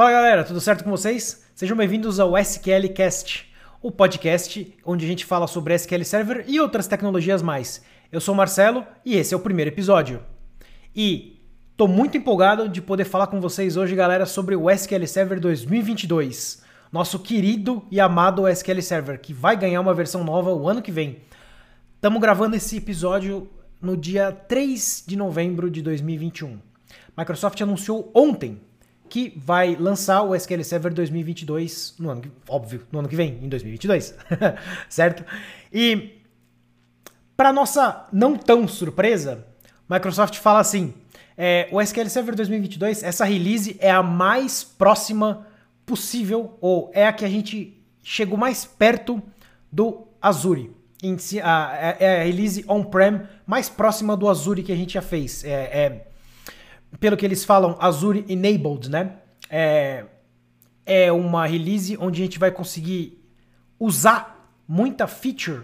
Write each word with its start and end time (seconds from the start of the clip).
Fala 0.00 0.12
galera, 0.12 0.44
tudo 0.44 0.62
certo 0.62 0.82
com 0.82 0.88
vocês? 0.88 1.44
Sejam 1.54 1.76
bem-vindos 1.76 2.18
ao 2.18 2.34
SQL 2.38 2.88
Cast, 2.94 3.52
o 3.82 3.92
podcast 3.92 4.74
onde 4.82 5.04
a 5.04 5.06
gente 5.06 5.26
fala 5.26 5.46
sobre 5.46 5.74
SQL 5.74 6.02
Server 6.06 6.44
e 6.48 6.58
outras 6.58 6.86
tecnologias 6.86 7.42
mais. 7.42 7.84
Eu 8.10 8.18
sou 8.18 8.32
o 8.32 8.36
Marcelo 8.38 8.86
e 9.04 9.14
esse 9.14 9.34
é 9.34 9.36
o 9.36 9.40
primeiro 9.40 9.70
episódio. 9.70 10.22
E 10.96 11.44
tô 11.76 11.86
muito 11.86 12.16
empolgado 12.16 12.66
de 12.66 12.80
poder 12.80 13.04
falar 13.04 13.26
com 13.26 13.42
vocês 13.42 13.76
hoje, 13.76 13.94
galera, 13.94 14.24
sobre 14.24 14.56
o 14.56 14.70
SQL 14.70 15.06
Server 15.06 15.38
2022. 15.38 16.62
Nosso 16.90 17.18
querido 17.18 17.84
e 17.90 18.00
amado 18.00 18.48
SQL 18.48 18.80
Server, 18.80 19.20
que 19.20 19.34
vai 19.34 19.54
ganhar 19.54 19.82
uma 19.82 19.92
versão 19.92 20.24
nova 20.24 20.50
o 20.50 20.66
ano 20.66 20.80
que 20.80 20.90
vem. 20.90 21.18
Estamos 21.96 22.22
gravando 22.22 22.56
esse 22.56 22.78
episódio 22.78 23.50
no 23.82 23.98
dia 23.98 24.32
3 24.32 25.04
de 25.06 25.14
novembro 25.14 25.70
de 25.70 25.82
2021. 25.82 26.58
Microsoft 27.18 27.60
anunciou 27.60 28.10
ontem 28.14 28.62
que 29.10 29.34
vai 29.36 29.74
lançar 29.74 30.22
o 30.22 30.34
SQL 30.34 30.62
Server 30.62 30.94
2022 30.94 31.96
no 31.98 32.08
ano, 32.08 32.22
óbvio, 32.48 32.86
no 32.92 33.00
ano 33.00 33.08
que 33.08 33.16
vem, 33.16 33.38
em 33.42 33.48
2022, 33.48 34.14
certo? 34.88 35.24
E 35.72 36.22
para 37.36 37.52
nossa 37.52 38.06
não 38.12 38.36
tão 38.36 38.68
surpresa, 38.68 39.44
Microsoft 39.88 40.36
fala 40.38 40.60
assim: 40.60 40.94
é, 41.36 41.68
o 41.72 41.80
SQL 41.80 42.08
Server 42.08 42.36
2022, 42.36 43.02
essa 43.02 43.24
release 43.24 43.76
é 43.80 43.90
a 43.90 44.02
mais 44.02 44.62
próxima 44.62 45.46
possível 45.84 46.56
ou 46.60 46.90
é 46.94 47.06
a 47.06 47.12
que 47.12 47.24
a 47.24 47.28
gente 47.28 47.82
chegou 48.02 48.38
mais 48.38 48.64
perto 48.64 49.20
do 49.70 50.06
Azure. 50.22 50.70
A, 51.42 51.76
é, 51.76 51.96
é 51.98 52.20
a 52.20 52.24
release 52.24 52.64
on-prem 52.68 53.22
mais 53.46 53.68
próxima 53.68 54.16
do 54.16 54.28
Azure 54.28 54.62
que 54.62 54.70
a 54.70 54.76
gente 54.76 54.94
já 54.94 55.02
fez. 55.02 55.42
É, 55.44 55.48
é 55.50 56.09
pelo 56.98 57.16
que 57.16 57.24
eles 57.24 57.44
falam, 57.44 57.76
Azure 57.78 58.24
Enabled, 58.28 58.90
né? 58.90 59.16
É, 59.48 60.04
é 60.84 61.12
uma 61.12 61.46
release 61.46 61.96
onde 61.98 62.20
a 62.20 62.24
gente 62.24 62.38
vai 62.38 62.50
conseguir 62.50 63.22
usar 63.78 64.52
muita 64.66 65.06
feature 65.06 65.62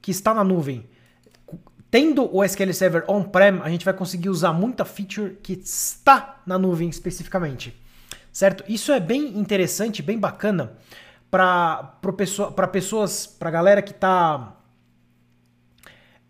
que 0.00 0.10
está 0.10 0.32
na 0.32 0.44
nuvem. 0.44 0.88
Tendo 1.90 2.34
o 2.34 2.44
SQL 2.44 2.72
Server 2.72 3.04
on-prem, 3.08 3.60
a 3.62 3.68
gente 3.68 3.84
vai 3.84 3.92
conseguir 3.92 4.28
usar 4.28 4.52
muita 4.52 4.84
feature 4.84 5.36
que 5.42 5.54
está 5.54 6.40
na 6.46 6.56
nuvem 6.56 6.88
especificamente. 6.88 7.76
Certo? 8.32 8.64
Isso 8.68 8.92
é 8.92 9.00
bem 9.00 9.36
interessante, 9.38 10.02
bem 10.02 10.18
bacana 10.18 10.72
para 11.30 11.96
pessoa, 12.16 12.52
pessoas, 12.68 13.26
para 13.26 13.50
galera 13.50 13.82
que 13.82 13.92
está 13.92 14.56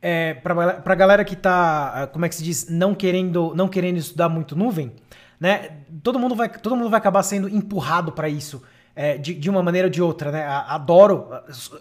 é, 0.03 0.34
pra, 0.34 0.75
pra 0.75 0.95
galera 0.95 1.25
que 1.25 1.37
tá, 1.37 1.93
ah, 1.95 2.06
como 2.06 2.25
é 2.25 2.29
que 2.29 2.34
se 2.34 2.43
diz, 2.43 2.69
não 2.69 2.95
querendo, 2.95 3.53
não 3.55 3.69
querendo 3.69 3.98
estudar 3.98 4.29
muito 4.29 4.57
nuvem, 4.57 4.92
né? 5.39 5.70
Todo 6.03 6.19
mundo 6.19 6.34
vai, 6.34 6.48
todo 6.48 6.77
mundo 6.77 6.91
vai 6.91 6.98
acabar 6.98 7.23
sendo 7.23 7.48
empurrado 7.48 8.12
para 8.12 8.29
isso 8.29 8.62
é, 8.95 9.17
de, 9.17 9.34
de 9.34 9.48
uma 9.48 9.62
maneira 9.62 9.87
ou 9.87 9.91
de 9.91 10.03
outra, 10.03 10.31
né? 10.31 10.47
Adoro, 10.47 11.29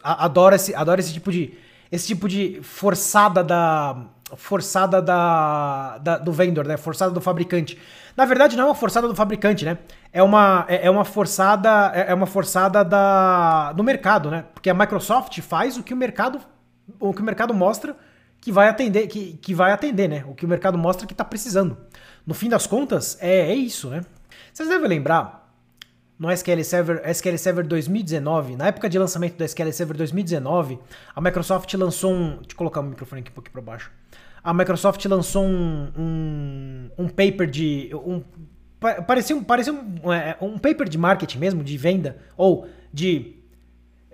adoro 0.04 0.56
esse, 0.56 0.74
adoro 0.76 1.00
esse 1.00 1.14
tipo 1.14 1.32
de, 1.32 1.54
esse 1.92 2.08
tipo 2.08 2.28
de 2.28 2.60
forçada 2.62 3.44
da, 3.44 4.06
forçada 4.36 5.02
da, 5.02 5.98
da, 5.98 6.18
do 6.18 6.32
vendor, 6.32 6.68
né? 6.68 6.78
Forçada 6.78 7.12
do 7.12 7.22
fabricante. 7.22 7.78
Na 8.16 8.26
verdade, 8.26 8.56
não 8.56 8.66
é 8.66 8.68
uma 8.68 8.76
forçada 8.76 9.08
do 9.08 9.16
fabricante, 9.16 9.66
né? 9.66 9.78
É 10.12 10.22
uma, 10.22 10.66
é, 10.68 10.88
é 10.88 10.90
uma 10.90 11.06
forçada, 11.06 11.92
é, 11.94 12.12
é 12.12 12.14
uma 12.14 12.26
forçada 12.26 12.84
da, 12.84 13.72
do 13.74 13.84
mercado, 13.84 14.30
né? 14.30 14.46
Porque 14.54 14.70
a 14.70 14.74
Microsoft 14.74 15.40
faz 15.42 15.78
o 15.78 15.84
que 15.84 15.94
o 15.94 15.98
mercado, 15.98 16.40
o 17.00 17.14
que 17.14 17.22
o 17.22 17.26
mercado 17.26 17.54
mostra 17.54 17.96
que 18.42 18.52
vai 18.52 18.70
atender, 18.70 19.08
que, 19.08 19.34
que 19.34 19.54
vai 19.54 19.72
atender, 19.72 20.08
né? 20.08 20.24
O 20.28 20.34
que 20.34 20.46
o 20.46 20.48
mercado 20.48 20.78
mostra 20.78 21.06
que 21.06 21.14
está 21.14 21.26
precisando. 21.26 21.78
No 22.26 22.34
fim 22.34 22.50
das 22.50 22.66
contas, 22.66 23.18
é, 23.22 23.52
é 23.52 23.56
isso, 23.56 23.90
né? 23.90 24.02
Vocês 24.54 24.70
devem 24.70 24.88
lembrar, 24.88 25.40
no 26.20 26.30
SQL 26.30 26.64
Server, 26.64 27.02
SQL 27.10 27.38
Server 27.38 27.66
2019, 27.66 28.58
na 28.58 28.68
época 28.68 28.90
de 28.90 29.00
lançamento 29.00 29.38
do 29.38 29.44
SQL 29.44 29.72
Server 29.72 29.96
2019, 29.96 30.78
a 31.16 31.22
Microsoft 31.22 31.74
lançou 31.76 32.14
um. 32.14 32.30
Deixa 32.32 32.52
eu 32.52 32.58
colocar 32.58 32.82
o 32.82 32.84
microfone 32.84 33.22
aqui 33.22 33.32
um 33.32 33.34
pouquinho 33.34 33.54
para 33.54 33.62
baixo. 33.62 33.92
A 34.44 34.54
Microsoft 34.54 35.04
lançou 35.06 35.46
um, 35.46 35.92
um, 35.98 36.90
um 36.98 37.08
paper 37.08 37.50
de. 37.50 37.90
Um, 37.94 38.22
parecia 39.08 39.36
um, 39.36 39.44
parecia 39.44 39.74
um, 39.74 40.12
é, 40.12 40.38
um 40.42 40.58
paper 40.58 40.90
de 40.90 40.98
marketing 40.98 41.38
mesmo, 41.38 41.64
de 41.64 41.78
venda, 41.78 42.18
ou 42.36 42.68
de 42.92 43.39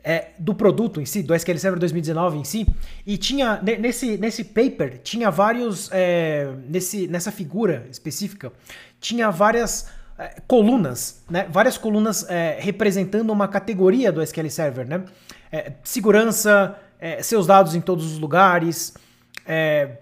é, 0.08 0.28
do 0.38 0.54
produto 0.54 1.02
em 1.02 1.06
si, 1.06 1.24
do 1.24 1.34
SQL 1.34 1.58
Server 1.58 1.80
2019 1.80 2.38
em 2.38 2.44
si, 2.44 2.68
e 3.08 3.18
tinha 3.18 3.60
nesse, 3.80 4.18
nesse 4.20 4.44
paper 4.44 5.00
tinha 5.00 5.32
vários 5.32 5.90
é, 5.92 6.54
nesse, 6.70 7.08
nessa 7.08 7.32
figura 7.32 7.88
específica 7.90 8.54
tinha 9.02 9.32
várias 9.32 9.90
é, 10.20 10.36
colunas, 10.48 11.24
né? 11.28 11.48
Várias 11.50 11.76
colunas 11.76 12.24
é, 12.30 12.58
representando 12.60 13.32
uma 13.32 13.48
categoria 13.48 14.12
do 14.12 14.22
SQL 14.22 14.50
Server, 14.50 14.88
né? 14.88 15.04
É, 15.52 15.74
segurança, 15.84 16.80
é, 17.00 17.24
seus 17.24 17.48
dados 17.48 17.74
em 17.74 17.82
todos 17.82 18.06
os 18.06 18.20
lugares, 18.20 18.94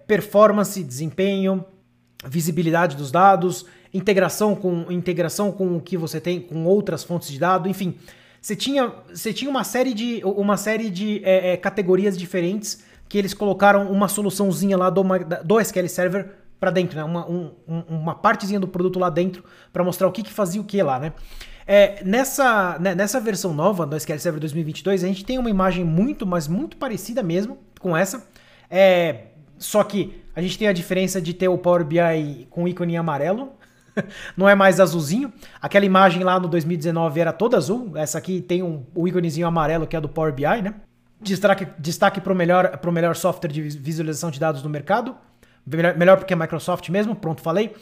performance, 0.08 0.82
desempenho, 0.84 1.66
visibilidade 2.26 2.96
dos 2.96 3.12
dados, 3.12 3.66
integração 3.94 4.56
com 4.56 4.90
integração 4.90 5.52
com 5.52 5.76
o 5.76 5.82
que 5.82 5.98
você 5.98 6.22
tem 6.22 6.40
com 6.40 6.64
outras 6.66 7.04
fontes 7.04 7.30
de 7.30 7.40
dados, 7.40 7.70
enfim 7.70 7.98
você 8.44 8.58
tinha, 8.58 8.92
você 9.08 9.32
tinha 9.32 9.50
uma 9.50 9.64
série 9.64 9.94
de, 9.94 10.22
uma 10.26 10.58
série 10.58 10.90
de 10.90 11.22
é, 11.24 11.54
é, 11.54 11.58
categorias 11.58 12.18
diferentes 12.18 12.84
que 13.08 13.18
eles 13.18 13.34
colocaram 13.34 13.90
uma 13.90 14.10
soluçãozinha 14.10 14.78
lá 14.78 14.90
do, 14.90 15.02
do 15.46 15.62
SQL 15.62 15.88
Server 15.88 16.30
para 16.60 16.70
dentro, 16.70 16.98
né? 16.98 17.06
Uma, 17.06 17.26
um, 17.26 17.54
uma 17.88 18.14
partezinha 18.14 18.60
do 18.60 18.68
produto 18.68 19.00
lá 19.00 19.10
dentro 19.10 19.46
para 19.72 19.82
mostrar 19.82 20.10
o 20.10 20.12
que, 20.12 20.22
que 20.22 20.34
fazia 20.34 20.60
o 20.60 20.66
que 20.66 20.84
lá, 20.84 21.00
né? 21.00 21.14
É, 21.66 22.04
nessa, 22.04 22.78
né, 22.80 22.94
nessa 22.94 23.18
versão 23.22 23.54
nova 23.54 23.86
do 23.86 23.96
SQL 23.96 24.20
Server 24.20 24.42
2022, 24.42 25.06
a 25.06 25.08
gente 25.08 25.24
tem 25.24 25.40
uma 25.40 25.50
imagem 25.50 25.86
muito, 25.86 26.26
mas 26.28 26.46
muito 26.46 26.76
parecida 26.76 27.24
mesmo 27.24 27.58
com 27.80 27.96
essa. 27.96 28.28
É, 28.70 29.28
só 29.58 29.86
que 29.86 30.22
a 30.36 30.42
gente 30.42 30.60
tem 30.60 30.68
a 30.68 30.74
diferença 30.74 31.22
de 31.22 31.34
ter 31.34 31.48
o 31.48 31.58
Power 31.58 31.86
BI 31.86 32.46
com 32.50 32.68
ícone 32.68 32.96
em 32.96 32.98
amarelo, 32.98 33.54
não 34.38 34.48
é 34.48 34.56
mais 34.56 34.80
azulzinho. 34.80 35.32
Aquela 35.62 35.86
imagem 35.86 36.24
lá 36.24 36.40
no 36.40 36.48
2019 36.48 37.20
era 37.20 37.34
toda 37.34 37.58
azul. 37.58 37.92
Essa 37.96 38.18
aqui 38.18 38.42
tem 38.42 38.64
um, 38.64 38.86
o 38.94 39.08
íconezinho 39.08 39.48
amarelo 39.48 39.88
que 39.88 39.96
é 39.96 40.02
do 40.02 40.10
Power 40.10 40.34
BI, 40.34 40.62
né? 40.62 40.76
Destaque, 41.22 41.68
destaque 41.80 42.20
para 42.20 42.34
o 42.34 42.36
melhor, 42.36 42.80
melhor 42.92 43.16
software 43.16 43.50
de 43.50 43.62
visualização 43.62 44.30
de 44.30 44.40
dados 44.40 44.62
no 44.62 44.70
mercado. 44.70 45.16
Melhor, 45.66 45.98
melhor 45.98 46.18
porque 46.18 46.34
é 46.34 46.36
Microsoft 46.36 46.90
mesmo, 46.90 47.16
pronto, 47.16 47.42
falei. 47.42 47.74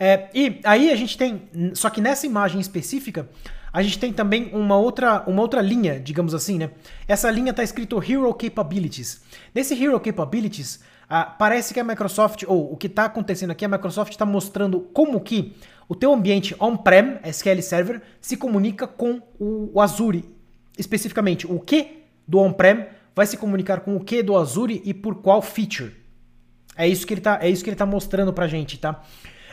É, 0.00 0.28
e 0.34 0.60
aí 0.64 0.90
a 0.90 0.96
gente 0.96 1.16
tem, 1.16 1.48
só 1.74 1.90
que 1.90 2.00
nessa 2.00 2.26
imagem 2.26 2.60
específica, 2.60 3.28
a 3.72 3.82
gente 3.82 3.98
tem 3.98 4.12
também 4.12 4.50
uma 4.52 4.76
outra, 4.76 5.22
uma 5.26 5.42
outra 5.42 5.60
linha, 5.60 6.00
digamos 6.00 6.34
assim, 6.34 6.58
né? 6.58 6.70
Essa 7.06 7.30
linha 7.30 7.50
está 7.50 7.62
escrito 7.62 8.02
Hero 8.02 8.32
Capabilities. 8.34 9.22
Nesse 9.54 9.80
Hero 9.80 9.98
Capabilities, 10.00 10.80
ah, 11.08 11.24
parece 11.24 11.72
que 11.72 11.80
a 11.80 11.84
Microsoft, 11.84 12.44
ou 12.46 12.72
o 12.72 12.76
que 12.76 12.86
está 12.86 13.06
acontecendo 13.06 13.50
aqui, 13.50 13.64
a 13.64 13.68
Microsoft 13.68 14.12
está 14.12 14.26
mostrando 14.26 14.80
como 14.92 15.20
que 15.20 15.56
o 15.88 15.94
teu 15.94 16.12
ambiente 16.12 16.54
on-prem, 16.60 17.18
SQL 17.24 17.62
Server, 17.62 18.02
se 18.20 18.36
comunica 18.36 18.86
com 18.86 19.22
o 19.38 19.80
Azure. 19.80 20.24
Especificamente, 20.76 21.46
o 21.46 21.58
que 21.58 22.04
do 22.26 22.38
on-prem 22.38 22.86
vai 23.16 23.26
se 23.26 23.38
comunicar 23.38 23.80
com 23.80 23.96
o 23.96 24.04
que 24.04 24.22
do 24.22 24.36
Azure 24.36 24.82
e 24.84 24.92
por 24.92 25.16
qual 25.16 25.40
feature. 25.40 25.96
É 26.76 26.86
isso 26.86 27.06
que 27.06 27.14
ele 27.14 27.20
está 27.20 27.38
é 27.42 27.48
isso 27.48 27.64
que 27.64 27.70
ele 27.70 27.76
tá 27.76 27.86
mostrando 27.86 28.32
pra 28.32 28.46
gente, 28.46 28.78
tá? 28.78 29.02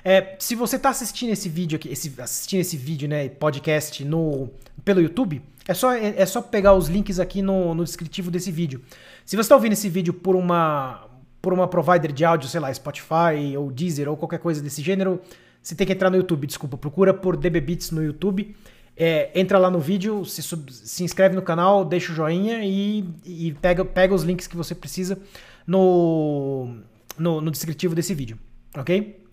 É, 0.04 0.36
se 0.38 0.54
você 0.54 0.76
está 0.76 0.90
assistindo 0.90 1.32
esse 1.32 1.50
vídeo 1.50 1.78
aqui, 1.78 1.90
esse, 1.90 2.14
assistindo 2.22 2.60
esse 2.60 2.78
vídeo, 2.78 3.10
né, 3.10 3.28
podcast 3.28 4.06
no, 4.06 4.52
pelo 4.84 5.02
YouTube, 5.02 5.42
é 5.68 5.74
só, 5.74 5.94
é, 5.94 6.14
é 6.16 6.26
só 6.28 6.44
pegar 6.44 6.76
os 6.76 6.88
links 6.88 7.20
aqui 7.20 7.42
no, 7.42 7.74
no 7.74 7.84
descritivo 7.84 8.30
desse 8.30 8.52
vídeo. 8.52 8.84
Se 9.26 9.36
você 9.36 9.42
está 9.42 9.56
ouvindo 9.56 9.72
esse 9.72 9.90
vídeo 9.90 10.14
por 10.14 10.36
uma, 10.36 11.08
por 11.46 11.54
uma 11.54 11.68
provider 11.68 12.12
de 12.12 12.26
áudio, 12.26 12.50
sei 12.50 12.60
lá, 12.60 12.74
Spotify 12.74 13.56
ou 13.56 13.72
Deezer 13.72 14.10
ou 14.10 14.18
qualquer 14.18 14.40
coisa 14.40 14.64
desse 14.64 14.82
gênero, 14.82 15.22
você 15.62 15.76
tem 15.76 15.86
que 15.86 15.94
entrar 15.94 16.10
no 16.10 16.18
YouTube, 16.18 16.48
desculpa, 16.48 16.76
procura 16.76 17.14
por 17.14 17.38
DB 17.38 17.62
Beats 17.62 17.92
no 17.92 18.04
YouTube, 18.04 18.56
é, 18.98 19.30
entra 19.40 19.60
lá 19.60 19.70
no 19.70 19.80
vídeo, 19.80 20.26
se, 20.26 20.42
sub, 20.42 20.74
se 20.74 21.04
inscreve 21.04 21.36
no 21.36 21.44
canal, 21.44 21.86
deixa 21.86 22.12
o 22.12 22.16
joinha 22.16 22.66
e, 22.66 23.08
e 23.24 23.54
pega, 23.62 23.86
pega 23.86 24.12
os 24.12 24.24
links 24.24 24.48
que 24.48 24.58
você 24.58 24.74
precisa 24.74 25.20
no, 25.68 26.78
no, 27.16 27.40
no 27.42 27.52
descritivo 27.52 27.94
desse 27.94 28.16
vídeo, 28.16 28.40
ok? 28.76 29.24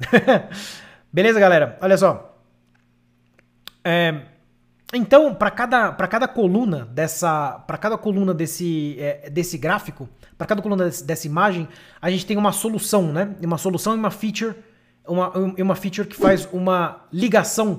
Beleza, 1.11 1.41
galera? 1.41 1.79
Olha 1.81 1.97
só. 1.97 2.39
É, 3.83 4.21
então, 4.93 5.35
para 5.35 5.51
cada, 5.51 5.93
cada 5.93 6.29
coluna 6.29 6.85
dessa, 6.85 7.53
para 7.67 7.79
cada 7.79 7.97
coluna 7.97 8.35
desse, 8.35 8.97
é, 8.99 9.31
desse 9.31 9.57
gráfico, 9.57 10.09
para 10.37 10.47
cada 10.47 10.61
coluna 10.61 10.85
desse, 10.85 11.05
dessa 11.05 11.27
imagem, 11.27 11.67
a 12.01 12.11
gente 12.11 12.27
tem 12.27 12.37
uma 12.37 12.53
solução, 12.53 13.13
né? 13.13 13.35
Uma 13.43 13.59
solução 13.59 13.95
e 13.95 13.99
uma 13.99 14.11
feature, 14.11 14.55
uma, 15.07 15.31
uma 15.31 15.75
feature 15.75 16.07
que 16.07 16.17
faz 16.17 16.47
uma 16.53 17.07
ligação 17.13 17.75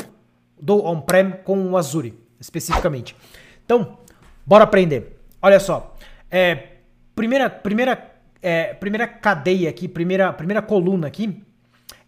do 0.59 0.83
on-prem 0.83 1.31
com 1.43 1.71
o 1.71 1.77
Azure, 1.77 2.17
especificamente. 2.39 3.15
Então, 3.65 3.97
bora 4.45 4.63
aprender. 4.63 5.19
Olha 5.41 5.59
só, 5.59 5.95
é, 6.31 6.67
primeira, 7.13 7.49
primeira, 7.49 8.11
é, 8.41 8.73
primeira 8.73 9.07
cadeia 9.07 9.69
aqui, 9.69 9.87
primeira, 9.87 10.33
primeira 10.33 10.61
coluna 10.61 11.07
aqui 11.07 11.43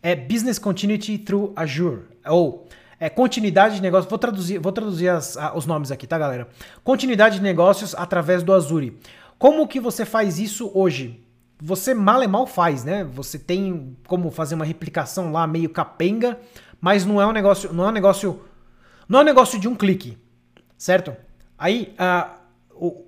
é 0.02 0.16
Business 0.16 0.60
Continuity 0.60 1.18
through 1.18 1.52
Azure, 1.56 2.04
ou 2.28 2.68
é, 3.00 3.10
continuidade 3.10 3.76
de 3.76 3.82
negócios. 3.82 4.10
Vou 4.10 4.20
traduzir, 4.20 4.60
vou 4.60 4.72
traduzir 4.72 5.10
as, 5.10 5.38
a, 5.38 5.56
os 5.56 5.66
nomes 5.66 5.92
aqui, 5.92 6.08
tá, 6.08 6.18
galera? 6.18 6.48
Continuidade 6.84 7.38
de 7.38 7.44
negócios 7.44 7.94
através 7.96 8.44
do 8.44 8.54
Azure. 8.54 8.98
Como 9.38 9.68
que 9.68 9.80
você 9.80 10.06
faz 10.06 10.40
isso 10.40 10.72
hoje? 10.74 11.22
Você 11.62 11.94
mal 11.94 12.22
e 12.24 12.28
mal 12.28 12.48
faz, 12.48 12.84
né? 12.84 13.04
Você 13.04 13.40
tem 13.40 13.98
como 14.08 14.32
fazer 14.32 14.56
uma 14.56 14.66
replicação 14.66 15.32
lá 15.32 15.46
meio 15.48 15.70
capenga, 15.70 16.40
mas 16.82 17.06
não 17.06 17.22
é 17.22 17.26
um 17.26 17.32
negócio, 17.32 17.74
não 17.74 17.86
é 17.86 17.90
um 17.90 17.92
negócio, 17.92 18.42
não 19.08 19.20
é 19.20 19.22
um 19.22 19.26
negócio 19.26 19.60
de 19.60 19.68
um 19.68 19.76
clique, 19.76 20.18
certo? 20.78 21.16
Aí 21.58 21.94
a, 21.98 22.36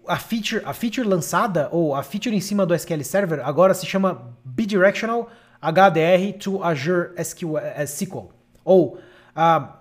a 0.07 0.17
feature, 0.17 0.61
a 0.65 0.73
feature 0.73 1.07
lançada 1.07 1.67
ou 1.71 1.93
a 1.93 2.03
feature 2.03 2.35
em 2.35 2.39
cima 2.39 2.65
do 2.65 2.73
SQL 2.73 3.03
Server 3.03 3.41
agora 3.45 3.73
se 3.73 3.85
chama 3.85 4.33
Bidirectional 4.43 5.29
HDR 5.61 6.37
to 6.39 6.63
Azure 6.63 7.11
SQL, 7.17 7.57
SQL 7.85 8.29
ou 8.63 8.99
a 9.35 9.76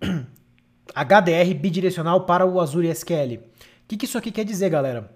HDR 0.94 1.54
bidirecional 1.54 2.24
para 2.26 2.44
o 2.46 2.60
Azure 2.60 2.88
SQL. 2.88 3.36
O 3.36 3.40
que, 3.88 3.96
que 3.96 4.04
isso 4.04 4.18
aqui 4.18 4.30
quer 4.30 4.44
dizer, 4.44 4.70
galera? 4.70 5.10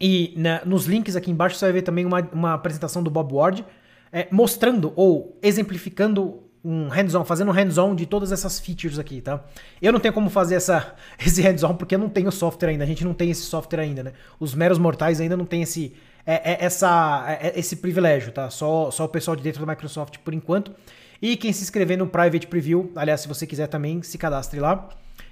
E 0.00 0.34
né, 0.36 0.60
nos 0.64 0.86
links 0.86 1.16
aqui 1.16 1.30
embaixo 1.30 1.56
você 1.56 1.66
vai 1.66 1.72
ver 1.72 1.82
também 1.82 2.04
uma, 2.04 2.20
uma 2.32 2.54
apresentação 2.54 3.02
do 3.02 3.10
Bob 3.10 3.32
Ward 3.32 3.64
é, 4.12 4.28
mostrando 4.30 4.92
ou 4.96 5.38
exemplificando 5.42 6.44
um 6.64 6.88
hands-on, 6.88 7.24
fazendo 7.24 7.50
um 7.50 7.52
hands-on 7.52 7.94
de 7.94 8.06
todas 8.06 8.32
essas 8.32 8.58
features 8.58 8.98
aqui, 8.98 9.20
tá? 9.20 9.44
Eu 9.82 9.92
não 9.92 10.00
tenho 10.00 10.14
como 10.14 10.30
fazer 10.30 10.54
essa, 10.54 10.94
esse 11.24 11.42
hands-on 11.42 11.74
porque 11.74 11.94
eu 11.94 11.98
não 11.98 12.08
tenho 12.08 12.32
software 12.32 12.70
ainda, 12.70 12.84
a 12.84 12.86
gente 12.86 13.04
não 13.04 13.12
tem 13.12 13.30
esse 13.30 13.42
software 13.42 13.80
ainda, 13.80 14.02
né? 14.02 14.12
Os 14.40 14.54
meros 14.54 14.78
mortais 14.78 15.20
ainda 15.20 15.36
não 15.36 15.44
tem 15.44 15.62
esse, 15.62 15.94
é, 16.24 16.52
é, 16.52 16.64
essa, 16.64 17.26
é, 17.40 17.58
esse 17.58 17.76
privilégio, 17.76 18.32
tá? 18.32 18.48
Só, 18.48 18.90
só 18.90 19.04
o 19.04 19.08
pessoal 19.08 19.36
de 19.36 19.42
dentro 19.42 19.64
da 19.64 19.70
Microsoft 19.70 20.18
por 20.18 20.32
enquanto. 20.32 20.72
E 21.20 21.36
quem 21.36 21.52
se 21.52 21.62
inscrever 21.62 21.96
no 21.96 22.06
Private 22.06 22.46
Preview, 22.46 22.92
aliás, 22.96 23.20
se 23.22 23.28
você 23.28 23.46
quiser 23.46 23.66
também, 23.66 24.02
se 24.02 24.18
cadastre 24.18 24.60
lá. 24.60 24.88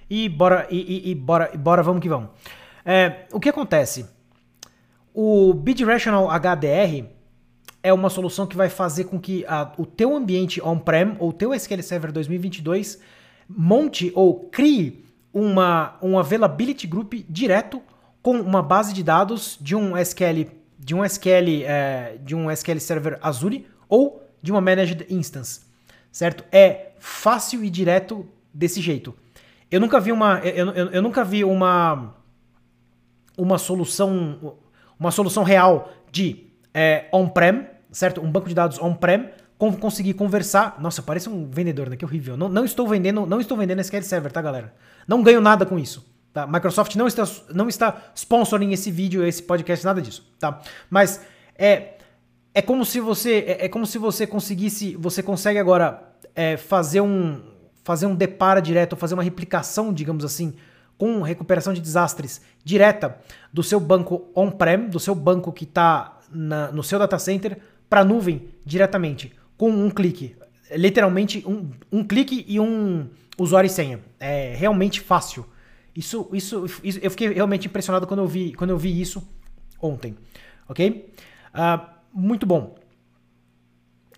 E 0.08 0.28
bora, 0.28 0.66
e, 0.70 1.08
e, 1.08 1.10
e 1.10 1.14
bora, 1.14 1.50
bora, 1.56 1.82
vamos 1.82 2.02
que 2.02 2.08
vamos. 2.08 2.30
É, 2.84 3.26
o 3.32 3.40
que 3.40 3.48
acontece? 3.48 4.06
O 5.14 5.52
Bidirectional 5.54 6.28
HDR 6.28 7.06
é 7.82 7.92
uma 7.92 8.08
solução 8.08 8.46
que 8.46 8.56
vai 8.56 8.68
fazer 8.68 9.04
com 9.04 9.18
que 9.18 9.44
a, 9.46 9.72
o 9.76 9.84
teu 9.84 10.14
ambiente 10.14 10.62
on-prem 10.62 11.16
ou 11.18 11.32
teu 11.32 11.52
SQL 11.52 11.82
Server 11.82 12.12
2022 12.12 12.98
monte 13.48 14.12
ou 14.14 14.48
crie 14.48 15.04
uma, 15.32 15.96
um 16.00 16.18
availability 16.18 16.86
group 16.86 17.14
direto 17.28 17.82
com 18.22 18.40
uma 18.40 18.62
base 18.62 18.94
de 18.94 19.02
dados 19.02 19.58
de 19.60 19.74
um 19.74 19.96
SQL 19.96 20.46
de 20.78 20.94
um 20.94 21.04
SQL 21.04 21.64
é, 21.64 22.18
de 22.22 22.34
um 22.34 22.50
SQL 22.50 22.80
Server 22.80 23.18
Azure 23.22 23.66
ou 23.88 24.22
de 24.42 24.50
uma 24.50 24.60
managed 24.60 25.06
instance, 25.08 25.60
certo? 26.12 26.44
É 26.52 26.92
fácil 26.98 27.64
e 27.64 27.70
direto 27.70 28.28
desse 28.54 28.80
jeito. 28.80 29.14
Eu 29.70 29.80
nunca 29.80 29.98
vi 29.98 30.12
uma 30.12 30.38
eu, 30.40 30.70
eu, 30.70 30.90
eu 30.90 31.02
nunca 31.02 31.24
vi 31.24 31.42
uma 31.42 32.14
uma 33.36 33.58
solução 33.58 34.58
uma 35.00 35.10
solução 35.10 35.42
real 35.42 35.90
de 36.12 36.46
é, 36.72 37.06
on-prem, 37.12 37.66
certo? 37.90 38.20
Um 38.20 38.30
banco 38.30 38.48
de 38.48 38.54
dados 38.54 38.78
on-prem, 38.78 39.30
conseguir 39.80 40.14
conversar. 40.14 40.76
Nossa, 40.80 41.02
parece 41.02 41.28
um 41.28 41.48
vendedor, 41.50 41.88
né? 41.88 41.96
Que 41.96 42.04
horrível. 42.04 42.36
Não, 42.36 42.48
não 42.48 42.64
estou 42.64 42.86
vendendo, 42.86 43.26
não 43.26 43.40
estou 43.40 43.56
vendendo 43.56 43.80
SQL 43.80 44.02
Server, 44.02 44.30
tá, 44.30 44.40
galera? 44.40 44.74
Não 45.06 45.22
ganho 45.22 45.40
nada 45.40 45.66
com 45.66 45.78
isso. 45.78 46.06
Tá? 46.32 46.46
Microsoft 46.46 46.94
não 46.96 47.06
está, 47.06 47.24
não 47.52 47.68
está 47.68 48.12
sponsoring 48.14 48.72
esse 48.72 48.90
vídeo, 48.90 49.24
esse 49.24 49.42
podcast, 49.42 49.84
nada 49.84 50.00
disso, 50.00 50.26
tá? 50.38 50.60
Mas 50.88 51.20
é 51.56 51.94
é 52.54 52.60
como 52.62 52.84
se 52.84 53.00
você 53.00 53.44
é, 53.46 53.64
é 53.66 53.68
como 53.68 53.86
se 53.86 53.98
você 53.98 54.26
conseguisse, 54.26 54.96
você 54.96 55.22
consegue 55.22 55.58
agora 55.58 56.14
é, 56.34 56.56
fazer 56.56 57.00
um 57.00 57.40
fazer 57.84 58.06
um 58.06 58.14
depara 58.14 58.62
direto, 58.62 58.96
fazer 58.96 59.14
uma 59.14 59.22
replicação, 59.22 59.92
digamos 59.92 60.24
assim, 60.24 60.54
com 60.96 61.20
recuperação 61.22 61.72
de 61.72 61.80
desastres 61.80 62.40
direta 62.64 63.18
do 63.52 63.62
seu 63.62 63.80
banco 63.80 64.30
on-prem, 64.36 64.88
do 64.88 65.00
seu 65.00 65.14
banco 65.14 65.52
que 65.52 65.64
está 65.64 66.20
no 66.30 66.82
seu 66.82 66.98
data 66.98 67.18
center, 67.18 67.58
para 67.90 68.02
a 68.02 68.04
nuvem 68.04 68.48
diretamente, 68.64 69.32
com 69.56 69.68
um 69.70 69.90
clique. 69.90 70.36
Literalmente 70.70 71.44
um, 71.46 71.70
um 71.90 72.04
clique 72.04 72.44
e 72.48 72.58
um 72.60 73.08
usuário 73.36 73.66
e 73.66 73.70
senha. 73.70 74.00
É 74.18 74.54
realmente 74.54 75.00
fácil. 75.00 75.44
Isso, 75.94 76.28
isso, 76.32 76.64
isso, 76.82 76.98
eu 77.02 77.10
fiquei 77.10 77.32
realmente 77.32 77.66
impressionado 77.66 78.06
quando 78.06 78.20
eu 78.20 78.26
vi, 78.26 78.54
quando 78.54 78.70
eu 78.70 78.78
vi 78.78 78.98
isso 78.98 79.22
ontem. 79.80 80.16
Ok? 80.68 81.12
Uh, 81.52 81.92
muito 82.12 82.46
bom. 82.46 82.74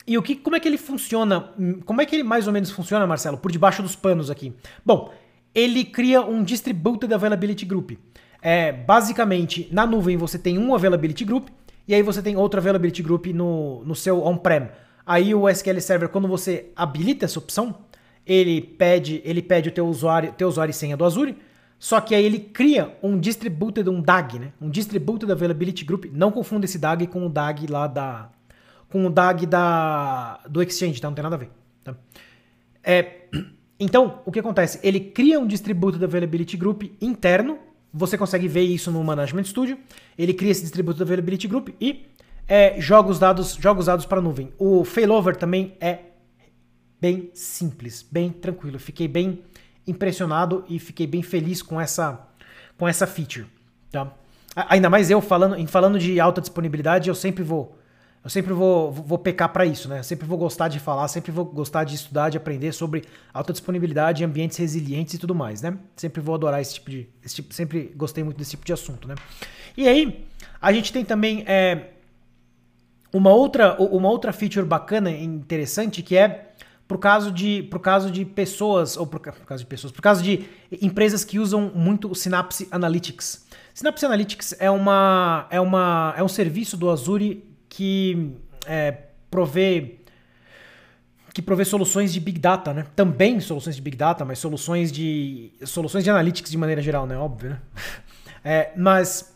E 0.06 0.18
o 0.18 0.22
que, 0.22 0.36
como 0.36 0.54
é 0.56 0.60
que 0.60 0.68
ele 0.68 0.76
funciona? 0.76 1.52
Como 1.86 2.00
é 2.00 2.06
que 2.06 2.14
ele 2.14 2.22
mais 2.22 2.46
ou 2.46 2.52
menos 2.52 2.70
funciona, 2.70 3.06
Marcelo? 3.06 3.38
Por 3.38 3.50
debaixo 3.50 3.82
dos 3.82 3.96
panos 3.96 4.30
aqui. 4.30 4.52
Bom, 4.84 5.12
ele 5.54 5.84
cria 5.84 6.20
um 6.22 6.42
Distributed 6.42 7.12
Availability 7.12 7.64
Group. 7.64 7.92
É, 8.42 8.72
basicamente, 8.72 9.68
na 9.72 9.86
nuvem 9.86 10.16
você 10.16 10.38
tem 10.38 10.58
um 10.58 10.74
Availability 10.74 11.24
Group 11.24 11.48
e 11.88 11.94
aí 11.94 12.02
você 12.02 12.20
tem 12.20 12.36
outro 12.36 12.60
Availability 12.60 13.02
Group 13.02 13.26
no, 13.28 13.82
no 13.84 13.94
seu 13.94 14.22
on-prem. 14.22 14.68
Aí 15.06 15.34
o 15.34 15.48
SQL 15.48 15.80
Server, 15.80 16.08
quando 16.08 16.28
você 16.28 16.70
habilita 16.76 17.24
essa 17.24 17.38
opção, 17.38 17.74
ele 18.26 18.60
pede, 18.60 19.22
ele 19.24 19.40
pede 19.40 19.68
o 19.68 19.72
teu 19.72 19.86
usuário, 19.86 20.32
teu 20.32 20.48
usuário 20.48 20.70
e 20.70 20.74
senha 20.74 20.96
do 20.96 21.04
Azure, 21.04 21.36
só 21.84 22.00
que 22.00 22.14
aí 22.14 22.24
ele 22.24 22.38
cria 22.38 22.96
um 23.02 23.18
distributed, 23.18 23.86
um 23.90 24.00
DAG, 24.00 24.38
né? 24.38 24.52
Um 24.58 24.70
distributed 24.70 25.30
availability 25.30 25.84
group. 25.84 26.06
Não 26.14 26.30
confunda 26.30 26.64
esse 26.64 26.78
DAG 26.78 27.06
com 27.08 27.26
o 27.26 27.28
DAG 27.28 27.66
lá 27.66 27.86
da 27.86 28.30
com 28.88 29.04
o 29.04 29.10
DAG 29.10 29.44
da 29.44 30.40
do 30.48 30.62
Exchange, 30.62 30.98
tá? 30.98 31.08
Não 31.08 31.14
tem 31.14 31.22
nada 31.22 31.36
a 31.36 31.38
ver, 31.38 31.50
tá? 31.84 31.94
É, 32.82 33.28
então, 33.78 34.22
o 34.24 34.32
que 34.32 34.38
acontece? 34.40 34.80
Ele 34.82 34.98
cria 34.98 35.38
um 35.38 35.46
Distributed 35.46 36.02
Availability 36.02 36.56
Group 36.56 36.84
interno, 37.02 37.58
você 37.92 38.16
consegue 38.16 38.48
ver 38.48 38.62
isso 38.62 38.90
no 38.90 39.04
Management 39.04 39.44
Studio, 39.44 39.76
ele 40.16 40.32
cria 40.32 40.52
esse 40.52 40.62
Distributed 40.62 41.02
Availability 41.02 41.46
Group 41.46 41.68
e 41.78 42.06
é, 42.48 42.80
joga 42.80 43.10
os 43.10 43.18
dados, 43.18 43.58
joga 43.60 43.80
os 43.80 43.86
dados 43.86 44.06
para 44.06 44.20
a 44.20 44.22
nuvem. 44.22 44.54
O 44.56 44.84
failover 44.84 45.36
também 45.36 45.76
é 45.78 45.98
bem 46.98 47.28
simples, 47.34 48.02
bem 48.10 48.30
tranquilo. 48.30 48.78
Fiquei 48.78 49.06
bem 49.06 49.42
impressionado 49.86 50.64
e 50.68 50.78
fiquei 50.78 51.06
bem 51.06 51.22
feliz 51.22 51.62
com 51.62 51.80
essa, 51.80 52.26
com 52.78 52.88
essa 52.88 53.06
feature. 53.06 53.46
Tá? 53.90 54.12
Ainda 54.54 54.88
mais 54.88 55.10
eu 55.10 55.20
falando, 55.20 55.66
falando 55.66 55.98
de 55.98 56.18
alta 56.20 56.40
disponibilidade, 56.40 57.08
eu 57.08 57.14
sempre 57.14 57.42
vou 57.42 57.78
eu 58.24 58.30
sempre 58.30 58.54
vou, 58.54 58.90
vou 58.90 59.18
pecar 59.18 59.50
para 59.50 59.66
isso, 59.66 59.86
né? 59.86 59.98
Eu 59.98 60.04
sempre 60.04 60.26
vou 60.26 60.38
gostar 60.38 60.68
de 60.68 60.80
falar, 60.80 61.06
sempre 61.08 61.30
vou 61.30 61.44
gostar 61.44 61.84
de 61.84 61.94
estudar, 61.94 62.30
de 62.30 62.38
aprender 62.38 62.72
sobre 62.72 63.04
alta 63.34 63.52
disponibilidade, 63.52 64.24
ambientes 64.24 64.56
resilientes 64.56 65.12
e 65.12 65.18
tudo 65.18 65.34
mais, 65.34 65.60
né? 65.60 65.76
Sempre 65.94 66.22
vou 66.22 66.34
adorar 66.34 66.58
esse 66.58 66.72
tipo 66.72 66.90
de. 66.90 67.06
Esse 67.22 67.34
tipo, 67.34 67.52
sempre 67.52 67.92
gostei 67.94 68.24
muito 68.24 68.38
desse 68.38 68.52
tipo 68.52 68.64
de 68.64 68.72
assunto, 68.72 69.06
né? 69.06 69.14
E 69.76 69.86
aí, 69.86 70.26
a 70.58 70.72
gente 70.72 70.90
tem 70.90 71.04
também 71.04 71.44
é, 71.46 71.90
uma, 73.12 73.30
outra, 73.30 73.76
uma 73.78 74.08
outra 74.08 74.32
feature 74.32 74.64
bacana 74.64 75.10
e 75.10 75.22
interessante 75.22 76.00
que 76.00 76.16
é 76.16 76.53
por 76.86 76.98
caso 76.98 77.32
de, 77.32 77.62
por 77.64 77.80
caso 77.80 78.10
de 78.10 78.24
pessoas, 78.24 78.96
ou 78.96 79.06
por, 79.06 79.20
por 79.20 79.46
caso 79.46 79.62
de 79.62 79.66
pessoas, 79.66 79.92
por 79.92 80.02
caso 80.02 80.22
de 80.22 80.44
empresas 80.82 81.24
que 81.24 81.38
usam 81.38 81.72
muito 81.74 82.10
o 82.10 82.14
Synapse 82.14 82.68
Analytics. 82.70 83.46
Synapse 83.72 84.04
Analytics 84.04 84.54
é, 84.58 84.70
uma, 84.70 85.46
é, 85.50 85.60
uma, 85.60 86.14
é 86.16 86.22
um 86.22 86.28
serviço 86.28 86.76
do 86.76 86.90
Azure 86.90 87.44
que 87.68 88.32
é, 88.66 88.92
provê 89.30 89.98
que 91.32 91.42
provê 91.42 91.64
soluções 91.64 92.12
de 92.12 92.20
Big 92.20 92.38
Data, 92.38 92.72
né? 92.72 92.86
Também 92.94 93.40
soluções 93.40 93.74
de 93.74 93.82
Big 93.82 93.96
Data, 93.96 94.24
mas 94.24 94.38
soluções 94.38 94.92
de 94.92 95.52
soluções 95.64 96.04
de 96.04 96.10
analytics 96.10 96.48
de 96.48 96.56
maneira 96.56 96.80
geral, 96.80 97.06
né? 97.06 97.18
Óbvio, 97.18 97.50
né? 97.50 97.60
É, 98.46 98.72
mas 98.76 99.34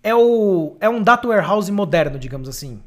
é, 0.00 0.14
o, 0.14 0.76
é 0.80 0.88
um 0.88 1.02
data 1.02 1.26
warehouse 1.26 1.72
moderno, 1.72 2.20
digamos 2.20 2.48
assim. 2.48 2.80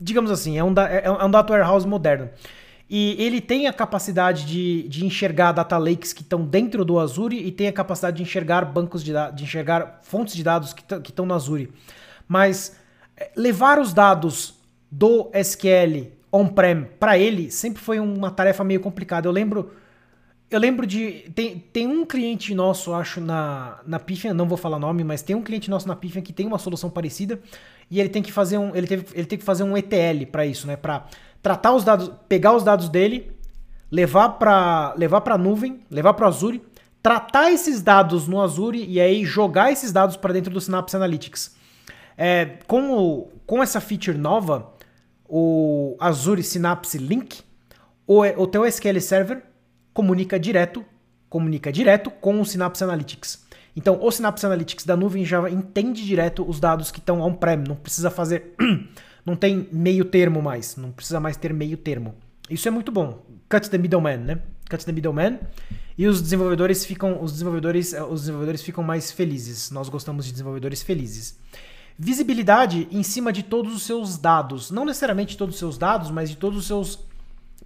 Digamos 0.00 0.32
assim, 0.32 0.58
é 0.58 0.64
um, 0.64 0.74
é, 0.80 1.04
é 1.04 1.24
um 1.24 1.30
data 1.30 1.52
warehouse 1.52 1.86
moderno. 1.86 2.28
E 2.96 3.16
ele 3.20 3.40
tem 3.40 3.66
a 3.66 3.72
capacidade 3.72 4.46
de, 4.46 4.88
de 4.88 5.04
enxergar 5.04 5.50
data 5.50 5.76
lakes 5.76 6.12
que 6.12 6.22
estão 6.22 6.44
dentro 6.44 6.84
do 6.84 6.96
Azure 6.96 7.36
e 7.36 7.50
tem 7.50 7.66
a 7.66 7.72
capacidade 7.72 8.18
de 8.18 8.22
enxergar 8.22 8.64
bancos 8.64 9.02
de 9.02 9.12
de 9.34 9.42
enxergar 9.42 9.98
fontes 10.04 10.32
de 10.32 10.44
dados 10.44 10.72
que 10.72 11.10
estão 11.10 11.26
no 11.26 11.34
Azure. 11.34 11.72
Mas 12.28 12.76
levar 13.36 13.80
os 13.80 13.92
dados 13.92 14.60
do 14.88 15.28
SQL 15.34 16.12
on-prem 16.30 16.84
para 17.00 17.18
ele 17.18 17.50
sempre 17.50 17.82
foi 17.82 17.98
uma 17.98 18.30
tarefa 18.30 18.62
meio 18.62 18.78
complicada. 18.78 19.26
Eu 19.26 19.32
lembro 19.32 19.72
eu 20.48 20.60
lembro 20.60 20.86
de 20.86 21.28
tem, 21.34 21.58
tem 21.58 21.88
um 21.88 22.06
cliente 22.06 22.54
nosso, 22.54 22.94
acho 22.94 23.20
na 23.20 23.80
na 23.84 23.98
Pifian, 23.98 24.34
não 24.34 24.46
vou 24.46 24.56
falar 24.56 24.78
nome, 24.78 25.02
mas 25.02 25.20
tem 25.20 25.34
um 25.34 25.42
cliente 25.42 25.68
nosso 25.68 25.88
na 25.88 25.96
Pifian 25.96 26.22
que 26.22 26.32
tem 26.32 26.46
uma 26.46 26.60
solução 26.60 26.88
parecida 26.88 27.40
e 27.90 27.98
ele 27.98 28.08
tem 28.08 28.22
que 28.22 28.30
fazer 28.30 28.56
um 28.56 28.72
ele 28.72 28.86
teve, 28.86 29.06
ele 29.14 29.26
tem 29.26 29.36
que 29.36 29.44
fazer 29.44 29.64
um 29.64 29.76
ETL 29.76 30.26
para 30.30 30.46
isso, 30.46 30.64
né, 30.68 30.76
para 30.76 31.08
tratar 31.44 31.74
os 31.74 31.84
dados, 31.84 32.10
pegar 32.26 32.56
os 32.56 32.64
dados 32.64 32.88
dele, 32.88 33.30
levar 33.92 34.30
para 34.30 34.94
levar 34.96 35.20
para 35.20 35.36
nuvem, 35.36 35.80
levar 35.90 36.14
para 36.14 36.24
o 36.24 36.28
Azure, 36.28 36.62
tratar 37.02 37.52
esses 37.52 37.82
dados 37.82 38.26
no 38.26 38.40
Azure 38.40 38.82
e 38.82 38.98
aí 38.98 39.26
jogar 39.26 39.70
esses 39.70 39.92
dados 39.92 40.16
para 40.16 40.32
dentro 40.32 40.50
do 40.50 40.58
Synapse 40.58 40.96
Analytics. 40.96 41.54
É, 42.16 42.46
com, 42.66 42.96
o, 42.96 43.28
com 43.46 43.62
essa 43.62 43.78
feature 43.78 44.16
nova, 44.16 44.72
o 45.28 45.94
Azure 46.00 46.42
Synapse 46.42 46.96
Link, 46.96 47.42
o, 48.06 48.22
o 48.22 48.46
teu 48.46 48.64
SQL 48.64 48.98
Server 49.00 49.42
comunica 49.92 50.40
direto, 50.40 50.82
comunica 51.28 51.70
direto 51.70 52.10
com 52.10 52.40
o 52.40 52.46
Synapse 52.46 52.82
Analytics. 52.82 53.44
Então, 53.76 53.98
o 54.00 54.10
Synapse 54.10 54.46
Analytics 54.46 54.86
da 54.86 54.96
nuvem 54.96 55.26
já 55.26 55.50
entende 55.50 56.06
direto 56.06 56.48
os 56.48 56.58
dados 56.58 56.90
que 56.90 57.00
estão 57.00 57.20
on-prem, 57.20 57.58
não 57.58 57.76
precisa 57.76 58.10
fazer, 58.10 58.54
não 59.24 59.36
tem 59.36 59.68
meio 59.72 60.04
termo 60.04 60.42
mais, 60.42 60.76
não 60.76 60.90
precisa 60.90 61.18
mais 61.18 61.36
ter 61.36 61.52
meio 61.52 61.76
termo. 61.76 62.14
Isso 62.48 62.68
é 62.68 62.70
muito 62.70 62.92
bom. 62.92 63.24
Cut 63.48 63.70
the 63.70 63.78
middleman, 63.78 64.18
né? 64.18 64.38
Cut 64.68 64.84
the 64.84 64.92
middleman. 64.92 65.38
E 65.96 66.06
os 66.06 66.20
desenvolvedores 66.20 66.84
ficam, 66.84 67.22
os 67.22 67.32
desenvolvedores, 67.32 67.94
os 68.10 68.20
desenvolvedores 68.22 68.62
ficam 68.62 68.82
mais 68.84 69.10
felizes. 69.10 69.70
Nós 69.70 69.88
gostamos 69.88 70.26
de 70.26 70.32
desenvolvedores 70.32 70.82
felizes. 70.82 71.38
Visibilidade 71.96 72.88
em 72.90 73.02
cima 73.02 73.32
de 73.32 73.42
todos 73.42 73.74
os 73.74 73.84
seus 73.84 74.18
dados, 74.18 74.70
não 74.70 74.84
necessariamente 74.84 75.36
todos 75.36 75.54
os 75.54 75.58
seus 75.58 75.78
dados, 75.78 76.10
mas 76.10 76.28
de 76.28 76.36
todos 76.36 76.58
os 76.58 76.66
seus 76.66 76.98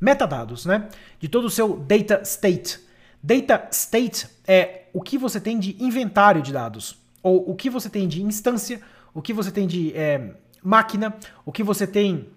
metadados, 0.00 0.66
né? 0.66 0.88
De 1.18 1.28
todo 1.28 1.46
o 1.46 1.50
seu 1.50 1.78
data 1.78 2.20
state. 2.22 2.78
Data 3.22 3.68
state 3.72 4.28
é 4.46 4.82
o 4.92 5.00
que 5.00 5.18
você 5.18 5.40
tem 5.40 5.58
de 5.58 5.76
inventário 5.82 6.42
de 6.42 6.52
dados, 6.52 6.98
ou 7.22 7.50
o 7.50 7.54
que 7.54 7.70
você 7.70 7.88
tem 7.88 8.06
de 8.06 8.22
instância, 8.22 8.80
o 9.14 9.22
que 9.22 9.32
você 9.32 9.50
tem 9.50 9.66
de 9.66 9.92
é, 9.96 10.34
máquina, 10.62 11.14
o 11.44 11.52
que 11.52 11.62
você 11.62 11.86
tem 11.86 12.28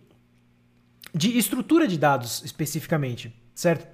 de 1.14 1.38
estrutura 1.38 1.88
de 1.88 1.98
dados 1.98 2.42
especificamente, 2.44 3.34
certo? 3.54 3.88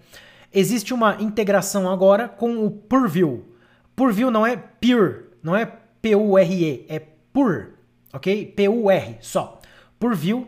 Existe 0.53 0.93
uma 0.93 1.22
integração 1.22 1.89
agora 1.89 2.27
com 2.27 2.65
o 2.65 2.72
Purview. 2.72 3.53
Purview 3.96 4.31
não 4.31 4.46
é 4.46 4.55
pure, 4.55 5.25
não 5.41 5.55
é 5.55 5.65
P-U-R-E, 6.01 6.86
é 6.88 7.00
pur, 7.34 7.74
ok? 8.13 8.46
P-U-R 8.55 9.17
só. 9.22 9.60
Purview 10.00 10.48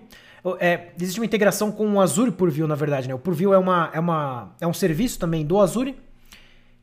é, 0.59 0.89
existe 0.99 1.19
uma 1.19 1.25
integração 1.25 1.71
com 1.71 1.93
o 1.93 2.01
Azure 2.01 2.31
Purview, 2.31 2.67
na 2.67 2.75
verdade. 2.75 3.07
Né? 3.07 3.13
O 3.13 3.19
Purview 3.19 3.53
é, 3.53 3.57
uma, 3.57 3.89
é, 3.93 3.99
uma, 3.99 4.55
é 4.61 4.67
um 4.67 4.73
serviço 4.73 5.19
também 5.19 5.45
do 5.45 5.59
Azure 5.59 5.95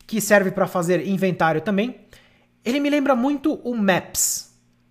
que 0.05 0.21
serve 0.21 0.51
para 0.51 0.67
fazer 0.67 1.05
inventário 1.05 1.61
também. 1.61 1.95
Ele 2.63 2.79
me 2.79 2.89
lembra 2.89 3.15
muito 3.15 3.55
o 3.55 3.75
Maps. 3.75 4.46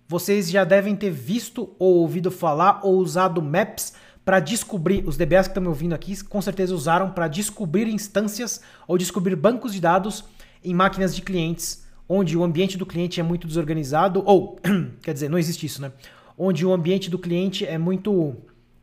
Vocês 0.09 0.49
já 0.49 0.63
devem 0.63 0.95
ter 0.95 1.09
visto 1.09 1.75
ou 1.77 1.95
ouvido 1.95 2.31
falar 2.31 2.79
ou 2.81 2.95
usado 2.97 3.41
Maps 3.41 3.93
para 4.23 4.39
descobrir, 4.39 5.05
os 5.05 5.17
DBAs 5.17 5.47
que 5.47 5.51
estão 5.51 5.63
me 5.63 5.67
ouvindo 5.67 5.93
aqui 5.93 6.23
com 6.23 6.41
certeza 6.41 6.73
usaram 6.73 7.11
para 7.11 7.27
descobrir 7.27 7.87
instâncias 7.89 8.61
ou 8.87 8.97
descobrir 8.97 9.35
bancos 9.35 9.73
de 9.73 9.81
dados 9.81 10.23
em 10.63 10.73
máquinas 10.73 11.13
de 11.13 11.21
clientes, 11.21 11.85
onde 12.07 12.37
o 12.37 12.43
ambiente 12.43 12.77
do 12.77 12.85
cliente 12.85 13.19
é 13.19 13.23
muito 13.23 13.47
desorganizado, 13.47 14.23
ou, 14.25 14.57
quer 15.03 15.13
dizer, 15.13 15.29
não 15.29 15.37
existe 15.37 15.65
isso, 15.65 15.81
né? 15.81 15.91
Onde 16.37 16.65
o 16.65 16.71
ambiente 16.71 17.09
do 17.09 17.19
cliente 17.19 17.65
é 17.65 17.77
muito. 17.77 18.35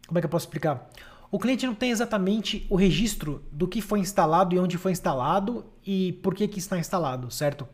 Como 0.06 0.18
é 0.18 0.20
que 0.20 0.26
eu 0.26 0.30
posso 0.30 0.46
explicar? 0.46 0.90
O 1.30 1.38
cliente 1.38 1.66
não 1.66 1.74
tem 1.74 1.90
exatamente 1.90 2.66
o 2.68 2.76
registro 2.76 3.42
do 3.50 3.66
que 3.66 3.80
foi 3.80 3.98
instalado 3.98 4.54
e 4.54 4.58
onde 4.58 4.76
foi 4.76 4.92
instalado 4.92 5.64
e 5.86 6.12
por 6.22 6.34
que, 6.34 6.46
que 6.46 6.58
está 6.58 6.78
instalado, 6.78 7.30
certo? 7.30 7.66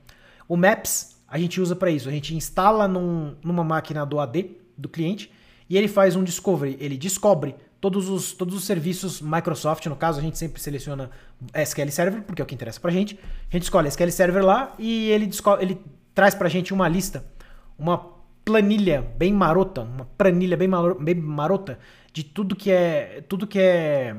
O 0.49 0.57
Maps 0.57 1.20
a 1.31 1.39
gente 1.39 1.61
usa 1.61 1.77
para 1.77 1.91
isso. 1.91 2.09
A 2.09 2.13
gente 2.13 2.35
instala 2.35 2.89
num, 2.89 3.37
numa 3.43 3.63
máquina 3.63 4.05
do 4.05 4.19
AD 4.19 4.51
do 4.77 4.89
cliente 4.89 5.31
e 5.69 5.79
ele 5.79 5.87
faz 5.87 6.17
um 6.17 6.25
discovery. 6.25 6.77
Ele 6.81 6.99
descobre 6.99 7.55
todos 7.81 8.09
os, 8.09 8.33
todos 8.33 8.53
os 8.55 8.65
serviços 8.65 9.21
Microsoft. 9.23 9.87
No 9.87 9.95
caso, 9.95 10.19
a 10.19 10.23
gente 10.23 10.37
sempre 10.37 10.61
seleciona 10.61 11.09
SQL 11.55 11.91
Server, 11.91 12.23
porque 12.23 12.43
é 12.43 12.45
o 12.45 12.47
que 12.47 12.55
interessa 12.55 12.81
para 12.81 12.91
gente. 12.91 13.17
A 13.49 13.53
gente 13.53 13.63
escolhe 13.63 13.87
SQL 13.87 14.11
Server 14.11 14.45
lá 14.45 14.75
e 14.77 15.09
ele, 15.11 15.31
ele 15.61 15.81
traz 16.13 16.35
para 16.35 16.49
gente 16.49 16.75
uma 16.75 16.89
lista, 16.89 17.25
uma 17.79 17.99
planilha 18.45 19.01
bem 19.17 19.33
marota, 19.33 19.83
uma 19.83 20.07
planilha 20.19 20.57
bem, 20.57 20.69
bem 21.01 21.15
marota 21.15 21.79
de 22.13 22.25
tudo 22.25 22.57
que 22.57 22.73
é 22.73 23.23
tudo 23.29 23.47
que 23.47 23.61
é 23.61 24.17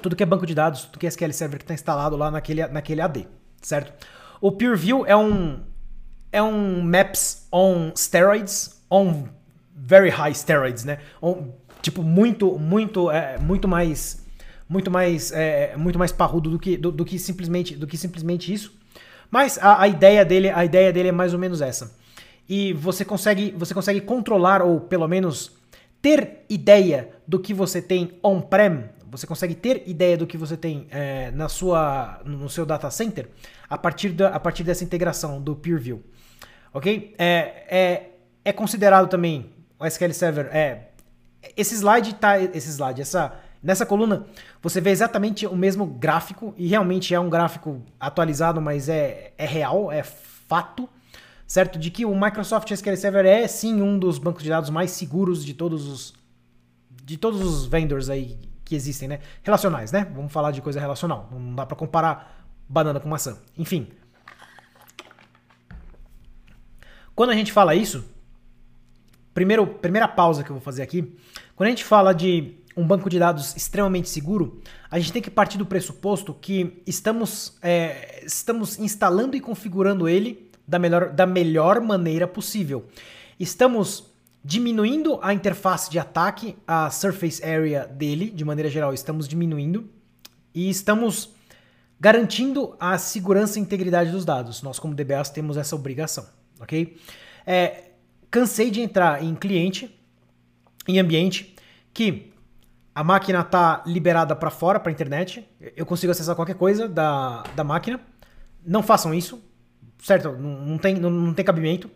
tudo 0.00 0.14
que 0.14 0.22
é 0.22 0.26
banco 0.26 0.46
de 0.46 0.54
dados, 0.54 0.84
tudo 0.84 1.00
que 1.00 1.06
é 1.06 1.08
SQL 1.08 1.32
Server 1.32 1.58
que 1.58 1.64
está 1.64 1.74
instalado 1.74 2.16
lá 2.16 2.30
naquele, 2.30 2.66
naquele 2.68 3.00
AD, 3.00 3.26
certo? 3.60 3.92
O 4.40 4.52
PureView 4.52 5.04
é 5.04 5.16
um 5.16 5.60
é 6.32 6.42
um 6.42 6.82
Maps 6.82 7.46
on 7.52 7.92
steroids, 7.94 8.82
on 8.90 9.28
very 9.76 10.08
high 10.08 10.34
steroids, 10.34 10.84
né? 10.84 10.98
On, 11.20 11.50
tipo 11.80 12.02
muito 12.02 12.58
muito 12.58 13.10
é, 13.10 13.38
muito 13.38 13.68
mais 13.68 14.24
muito 14.68 14.90
mais 14.90 15.30
é, 15.32 15.76
muito 15.76 15.98
mais 15.98 16.10
parrudo 16.10 16.50
do 16.50 16.58
que 16.58 16.76
do, 16.76 16.90
do, 16.90 17.04
que 17.04 17.18
simplesmente 17.18 17.76
do 17.76 17.86
que 17.86 17.96
simplesmente 17.96 18.52
isso. 18.52 18.74
Mas 19.30 19.58
a, 19.58 19.82
a 19.82 19.88
ideia 19.88 20.24
dele 20.24 20.48
a 20.48 20.64
ideia 20.64 20.92
dele 20.92 21.08
é 21.08 21.12
mais 21.12 21.34
ou 21.34 21.38
menos 21.38 21.60
essa. 21.60 21.94
E 22.48 22.72
você 22.72 23.04
consegue 23.04 23.54
você 23.56 23.74
consegue 23.74 24.00
controlar 24.00 24.62
ou 24.62 24.80
pelo 24.80 25.06
menos 25.06 25.52
ter 26.00 26.44
ideia 26.50 27.10
do 27.28 27.38
que 27.38 27.54
você 27.54 27.80
tem 27.80 28.18
on-prem, 28.24 28.84
você 29.12 29.26
consegue 29.26 29.54
ter 29.54 29.84
ideia 29.86 30.16
do 30.16 30.26
que 30.26 30.38
você 30.38 30.56
tem 30.56 30.86
é, 30.90 31.30
na 31.32 31.46
sua, 31.48 32.20
no 32.24 32.48
seu 32.48 32.64
data 32.64 32.90
center 32.90 33.28
a 33.68 33.76
partir, 33.76 34.08
da, 34.08 34.28
a 34.28 34.40
partir 34.40 34.64
dessa 34.64 34.82
integração 34.82 35.40
do 35.40 35.54
PeerView. 35.54 36.02
Ok? 36.72 37.14
É, 37.18 37.66
é, 37.68 38.10
é 38.44 38.52
considerado 38.52 39.08
também 39.08 39.50
o 39.78 39.86
SQL 39.86 40.12
Server. 40.12 40.46
É, 40.52 40.88
esse 41.56 41.74
slide 41.74 42.14
tá. 42.14 42.40
Esse 42.40 42.68
slide, 42.70 43.00
essa. 43.00 43.32
Nessa 43.62 43.86
coluna, 43.86 44.26
você 44.60 44.80
vê 44.80 44.90
exatamente 44.90 45.46
o 45.46 45.54
mesmo 45.54 45.86
gráfico, 45.86 46.52
e 46.56 46.66
realmente 46.66 47.14
é 47.14 47.20
um 47.20 47.30
gráfico 47.30 47.80
atualizado, 48.00 48.60
mas 48.60 48.88
é, 48.88 49.32
é 49.38 49.46
real, 49.46 49.92
é 49.92 50.02
fato 50.02 50.88
certo? 51.52 51.78
De 51.78 51.90
que 51.90 52.06
o 52.06 52.18
Microsoft 52.18 52.70
SQL 52.70 52.96
Server 52.96 53.26
é 53.26 53.46
sim 53.46 53.82
um 53.82 53.98
dos 53.98 54.16
bancos 54.16 54.42
de 54.42 54.48
dados 54.48 54.70
mais 54.70 54.90
seguros 54.90 55.44
de 55.44 55.52
todos 55.52 55.86
os 55.86 56.14
de 57.04 57.18
todos 57.18 57.42
os 57.42 57.66
vendors 57.66 58.08
aí 58.08 58.38
que 58.64 58.74
existem, 58.74 59.06
né? 59.06 59.18
Relacionais, 59.42 59.92
né? 59.92 60.06
Vamos 60.14 60.32
falar 60.32 60.50
de 60.50 60.62
coisa 60.62 60.80
relacional. 60.80 61.28
Não 61.30 61.54
dá 61.54 61.66
para 61.66 61.76
comparar 61.76 62.46
banana 62.66 62.98
com 62.98 63.06
maçã. 63.06 63.36
Enfim. 63.58 63.88
Quando 67.14 67.30
a 67.30 67.34
gente 67.34 67.52
fala 67.52 67.74
isso, 67.74 68.04
primeiro, 69.34 69.66
primeira 69.66 70.08
pausa 70.08 70.42
que 70.42 70.50
eu 70.50 70.54
vou 70.54 70.62
fazer 70.62 70.82
aqui, 70.82 71.16
quando 71.54 71.66
a 71.66 71.70
gente 71.70 71.84
fala 71.84 72.12
de 72.12 72.54
um 72.76 72.86
banco 72.86 73.10
de 73.10 73.18
dados 73.18 73.54
extremamente 73.54 74.08
seguro, 74.08 74.62
a 74.90 74.98
gente 74.98 75.12
tem 75.12 75.22
que 75.22 75.30
partir 75.30 75.58
do 75.58 75.66
pressuposto 75.66 76.32
que 76.34 76.82
estamos, 76.86 77.56
é, 77.62 78.22
estamos 78.24 78.78
instalando 78.78 79.36
e 79.36 79.40
configurando 79.40 80.08
ele 80.08 80.50
da 80.66 80.78
melhor, 80.78 81.10
da 81.10 81.26
melhor 81.26 81.80
maneira 81.80 82.26
possível. 82.26 82.86
Estamos 83.38 84.10
diminuindo 84.44 85.18
a 85.22 85.32
interface 85.32 85.90
de 85.90 85.98
ataque, 85.98 86.56
a 86.66 86.90
surface 86.90 87.44
area 87.44 87.86
dele, 87.86 88.30
de 88.30 88.44
maneira 88.44 88.70
geral, 88.70 88.92
estamos 88.92 89.28
diminuindo 89.28 89.88
e 90.54 90.68
estamos 90.68 91.30
garantindo 92.00 92.74
a 92.80 92.98
segurança 92.98 93.58
e 93.58 93.62
integridade 93.62 94.10
dos 94.10 94.24
dados. 94.24 94.62
Nós, 94.62 94.78
como 94.78 94.94
DBAs, 94.94 95.30
temos 95.30 95.56
essa 95.56 95.76
obrigação, 95.76 96.26
ok? 96.62 96.96
É, 97.46 97.90
cansei 98.30 98.70
de 98.70 98.80
entrar 98.80 99.22
em 99.22 99.34
cliente, 99.34 99.94
em 100.88 100.98
ambiente, 100.98 101.54
que 101.92 102.32
a 102.94 103.02
máquina 103.02 103.40
está 103.40 103.82
liberada 103.86 104.36
para 104.36 104.50
fora, 104.50 104.78
para 104.78 104.92
internet, 104.92 105.46
eu 105.76 105.86
consigo 105.86 106.12
acessar 106.12 106.36
qualquer 106.36 106.54
coisa 106.54 106.88
da, 106.88 107.42
da 107.56 107.64
máquina. 107.64 108.00
Não 108.64 108.82
façam 108.82 109.14
isso, 109.14 109.42
certo? 109.98 110.32
Não, 110.32 110.60
não 110.60 110.78
tem, 110.78 110.94
não, 110.94 111.10
não, 111.10 111.34
tem 111.34 111.44
cabimento. 111.44 111.90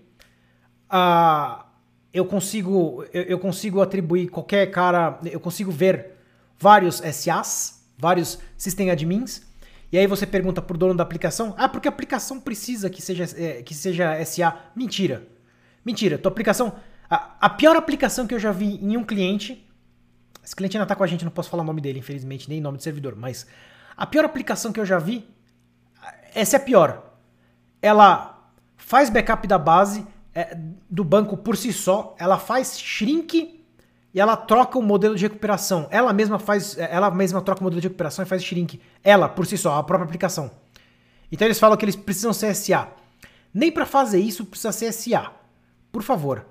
Ah, 0.88 1.66
eu 2.12 2.24
consigo 2.24 3.04
eu, 3.12 3.22
eu, 3.22 3.38
consigo 3.38 3.82
atribuir 3.82 4.28
qualquer 4.28 4.70
cara, 4.70 5.18
eu 5.24 5.38
consigo 5.38 5.70
ver 5.70 6.12
vários 6.58 7.02
SAs, 7.12 7.86
vários 7.98 8.38
system 8.56 8.90
admins. 8.90 9.45
E 9.90 9.98
aí 9.98 10.06
você 10.06 10.26
pergunta 10.26 10.60
pro 10.60 10.76
dono 10.76 10.94
da 10.94 11.02
aplicação: 11.02 11.54
"Ah, 11.56 11.68
porque 11.68 11.88
a 11.88 11.90
aplicação 11.90 12.40
precisa 12.40 12.90
que 12.90 13.00
seja 13.00 13.24
é, 13.36 13.62
que 13.62 13.74
seja 13.74 14.18
SA". 14.24 14.56
Mentira. 14.74 15.26
Mentira, 15.84 16.18
tua 16.18 16.30
aplicação 16.30 16.74
a, 17.08 17.36
a 17.40 17.48
pior 17.48 17.76
aplicação 17.76 18.26
que 18.26 18.34
eu 18.34 18.38
já 18.38 18.52
vi 18.52 18.74
em 18.82 18.96
um 18.96 19.04
cliente, 19.04 19.64
esse 20.44 20.54
cliente 20.54 20.76
ainda 20.76 20.86
tá 20.86 20.94
com 20.94 21.04
a 21.04 21.06
gente, 21.06 21.24
não 21.24 21.30
posso 21.30 21.48
falar 21.48 21.62
o 21.62 21.66
nome 21.66 21.80
dele, 21.80 22.00
infelizmente, 22.00 22.48
nem 22.48 22.60
nome 22.60 22.78
do 22.78 22.82
servidor, 22.82 23.14
mas 23.16 23.46
a 23.96 24.06
pior 24.06 24.24
aplicação 24.24 24.72
que 24.72 24.80
eu 24.80 24.86
já 24.86 24.98
vi, 24.98 25.24
essa 26.34 26.56
é 26.56 26.58
a 26.58 26.62
pior 26.62 27.06
ela 27.80 28.50
faz 28.76 29.08
backup 29.10 29.46
da 29.46 29.58
base 29.58 30.04
é, 30.34 30.56
do 30.90 31.04
banco 31.04 31.36
por 31.36 31.56
si 31.56 31.72
só, 31.72 32.16
ela 32.18 32.38
faz 32.38 32.78
shrink 32.78 33.55
e 34.16 34.20
ela 34.20 34.34
troca 34.34 34.78
o 34.78 34.82
modelo 34.82 35.14
de 35.14 35.22
recuperação. 35.24 35.86
Ela 35.90 36.10
mesma 36.10 36.38
faz, 36.38 36.78
ela 36.78 37.10
mesma 37.10 37.42
troca 37.42 37.60
o 37.60 37.64
modelo 37.64 37.82
de 37.82 37.88
recuperação 37.88 38.24
e 38.24 38.26
faz 38.26 38.42
shrink. 38.42 38.80
Ela 39.04 39.28
por 39.28 39.46
si 39.46 39.58
só, 39.58 39.74
a 39.74 39.82
própria 39.82 40.06
aplicação. 40.06 40.50
Então 41.30 41.46
eles 41.46 41.58
falam 41.58 41.76
que 41.76 41.84
eles 41.84 41.94
precisam 41.94 42.32
ser 42.32 42.54
SA. 42.54 42.88
Nem 43.52 43.70
para 43.70 43.84
fazer 43.84 44.18
isso 44.18 44.46
precisa 44.46 44.72
ser 44.72 44.90
SA. 44.90 45.32
Por 45.92 46.02
favor, 46.02 46.46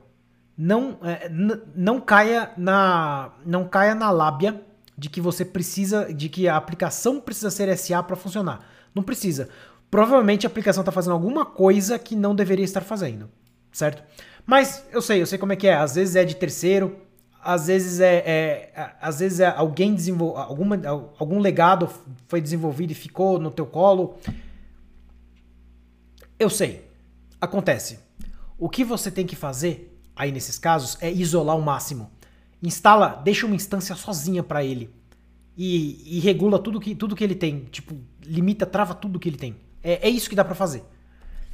não 0.56 1.00
é, 1.02 1.28
não 1.76 2.00
caia 2.00 2.52
na 2.56 3.32
não 3.44 3.68
caia 3.68 3.96
na 3.96 4.12
lábia 4.12 4.62
de 4.96 5.10
que 5.10 5.20
você 5.20 5.44
precisa, 5.44 6.14
de 6.14 6.30
que 6.30 6.48
a 6.48 6.56
aplicação 6.56 7.20
precisa 7.20 7.50
ser 7.50 7.76
SA 7.76 8.04
para 8.04 8.16
funcionar. 8.16 8.60
Não 8.94 9.02
precisa 9.02 9.50
provavelmente 9.90 10.46
a 10.46 10.50
aplicação 10.50 10.82
está 10.82 10.92
fazendo 10.92 11.14
alguma 11.14 11.46
coisa 11.46 11.98
que 11.98 12.16
não 12.16 12.36
deveria 12.36 12.66
estar 12.66 12.82
fazendo, 12.82 13.30
certo? 13.72 14.04
Mas 14.46 14.86
eu 14.92 15.02
sei, 15.02 15.22
eu 15.22 15.26
sei 15.26 15.38
como 15.38 15.54
é 15.54 15.56
que 15.56 15.68
é. 15.68 15.74
Às 15.74 15.96
vezes 15.96 16.16
é 16.16 16.26
de 16.26 16.36
terceiro, 16.36 16.98
às 17.46 17.68
vezes 17.68 18.00
é, 18.00 18.16
é 18.26 18.96
às 19.00 19.20
vezes 19.20 19.40
é 19.40 19.48
alguém 19.48 19.94
desenvolveu 19.94 20.42
alguma 20.42 20.82
algum 21.20 21.40
legado 21.40 21.88
foi 22.28 22.42
desenvolvido 22.42 22.92
e 22.92 22.96
ficou 22.96 23.40
no 23.40 23.52
teu 23.52 23.68
colo. 23.68 24.18
Eu 26.40 26.50
sei. 26.50 26.90
Acontece. 27.40 28.00
O 28.58 28.68
que 28.68 28.84
você 28.84 29.12
tem 29.12 29.28
que 29.28 29.36
fazer 29.36 29.96
aí 30.16 30.32
nesses 30.32 30.58
casos 30.58 30.98
é 31.00 31.12
isolar 31.12 31.56
o 31.56 31.62
máximo. 31.62 32.10
Instala, 32.64 33.22
deixa 33.24 33.46
uma 33.46 33.56
instância 33.56 33.96
sozinha 33.96 34.42
para 34.42 34.64
ele. 34.64 34.90
E, 35.56 36.18
e, 36.18 36.20
regula 36.20 36.58
tudo 36.58 36.80
que, 36.80 36.96
tudo 36.96 37.16
que 37.16 37.24
ele 37.24 37.36
tem. 37.36 37.66
Tipo, 37.66 37.96
limita, 38.26 38.66
trava 38.66 38.94
tudo 38.96 39.20
que 39.20 39.30
ele 39.30 39.38
tem. 39.38 39.56
É, 39.84 40.08
é 40.08 40.10
isso 40.10 40.30
que 40.30 40.36
dá 40.36 40.44
para 40.44 40.56
fazer. 40.56 40.84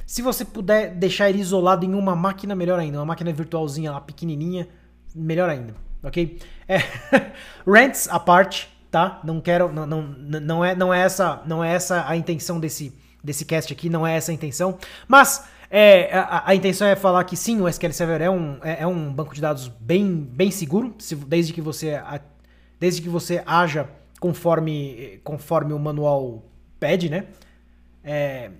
Se 0.06 0.22
você 0.22 0.44
puder 0.44 0.94
deixar 0.94 1.28
ele 1.28 1.40
isolado 1.40 1.84
em 1.84 1.94
uma 1.94 2.16
máquina, 2.16 2.54
melhor 2.54 2.78
ainda. 2.78 2.98
Uma 2.98 3.06
máquina 3.06 3.32
virtualzinha 3.32 3.92
lá, 3.92 4.00
pequenininha, 4.00 4.68
melhor 5.14 5.48
ainda. 5.48 5.74
Ok? 6.02 6.38
É, 6.68 6.78
rants 7.66 8.08
à 8.08 8.18
parte, 8.18 8.68
tá? 8.90 9.20
Não 9.24 9.40
quero, 9.40 9.72
não, 9.72 9.86
não, 9.86 10.02
não, 10.02 10.64
é, 10.64 10.74
não, 10.74 10.92
é 10.92 11.00
essa, 11.00 11.42
não 11.46 11.62
é 11.62 11.72
essa 11.72 12.08
a 12.08 12.16
intenção 12.16 12.58
desse, 12.58 12.92
desse 13.22 13.44
cast 13.44 13.72
aqui, 13.72 13.88
não 13.88 14.06
é 14.06 14.16
essa 14.16 14.30
a 14.30 14.34
intenção. 14.34 14.78
Mas 15.06 15.44
é, 15.70 16.12
a, 16.12 16.50
a, 16.50 16.54
intenção 16.54 16.86
é 16.86 16.96
falar 16.96 17.24
que 17.24 17.36
sim, 17.36 17.60
o 17.60 17.68
SQL 17.68 17.92
Server 17.92 18.20
é 18.20 18.30
um, 18.30 18.58
é, 18.62 18.82
é 18.82 18.86
um 18.86 19.12
banco 19.12 19.34
de 19.34 19.40
dados 19.40 19.68
bem, 19.68 20.14
bem 20.14 20.50
seguro, 20.50 20.94
se, 20.98 21.14
desde, 21.14 21.52
que 21.52 21.60
você, 21.60 22.00
desde 22.78 23.00
que 23.00 23.08
você 23.08 23.42
haja 23.46 23.88
conforme, 24.20 25.20
conforme 25.24 25.72
o 25.72 25.78
manual 25.78 26.44
pede, 26.78 27.08
né? 27.08 27.26
É, 28.04 28.50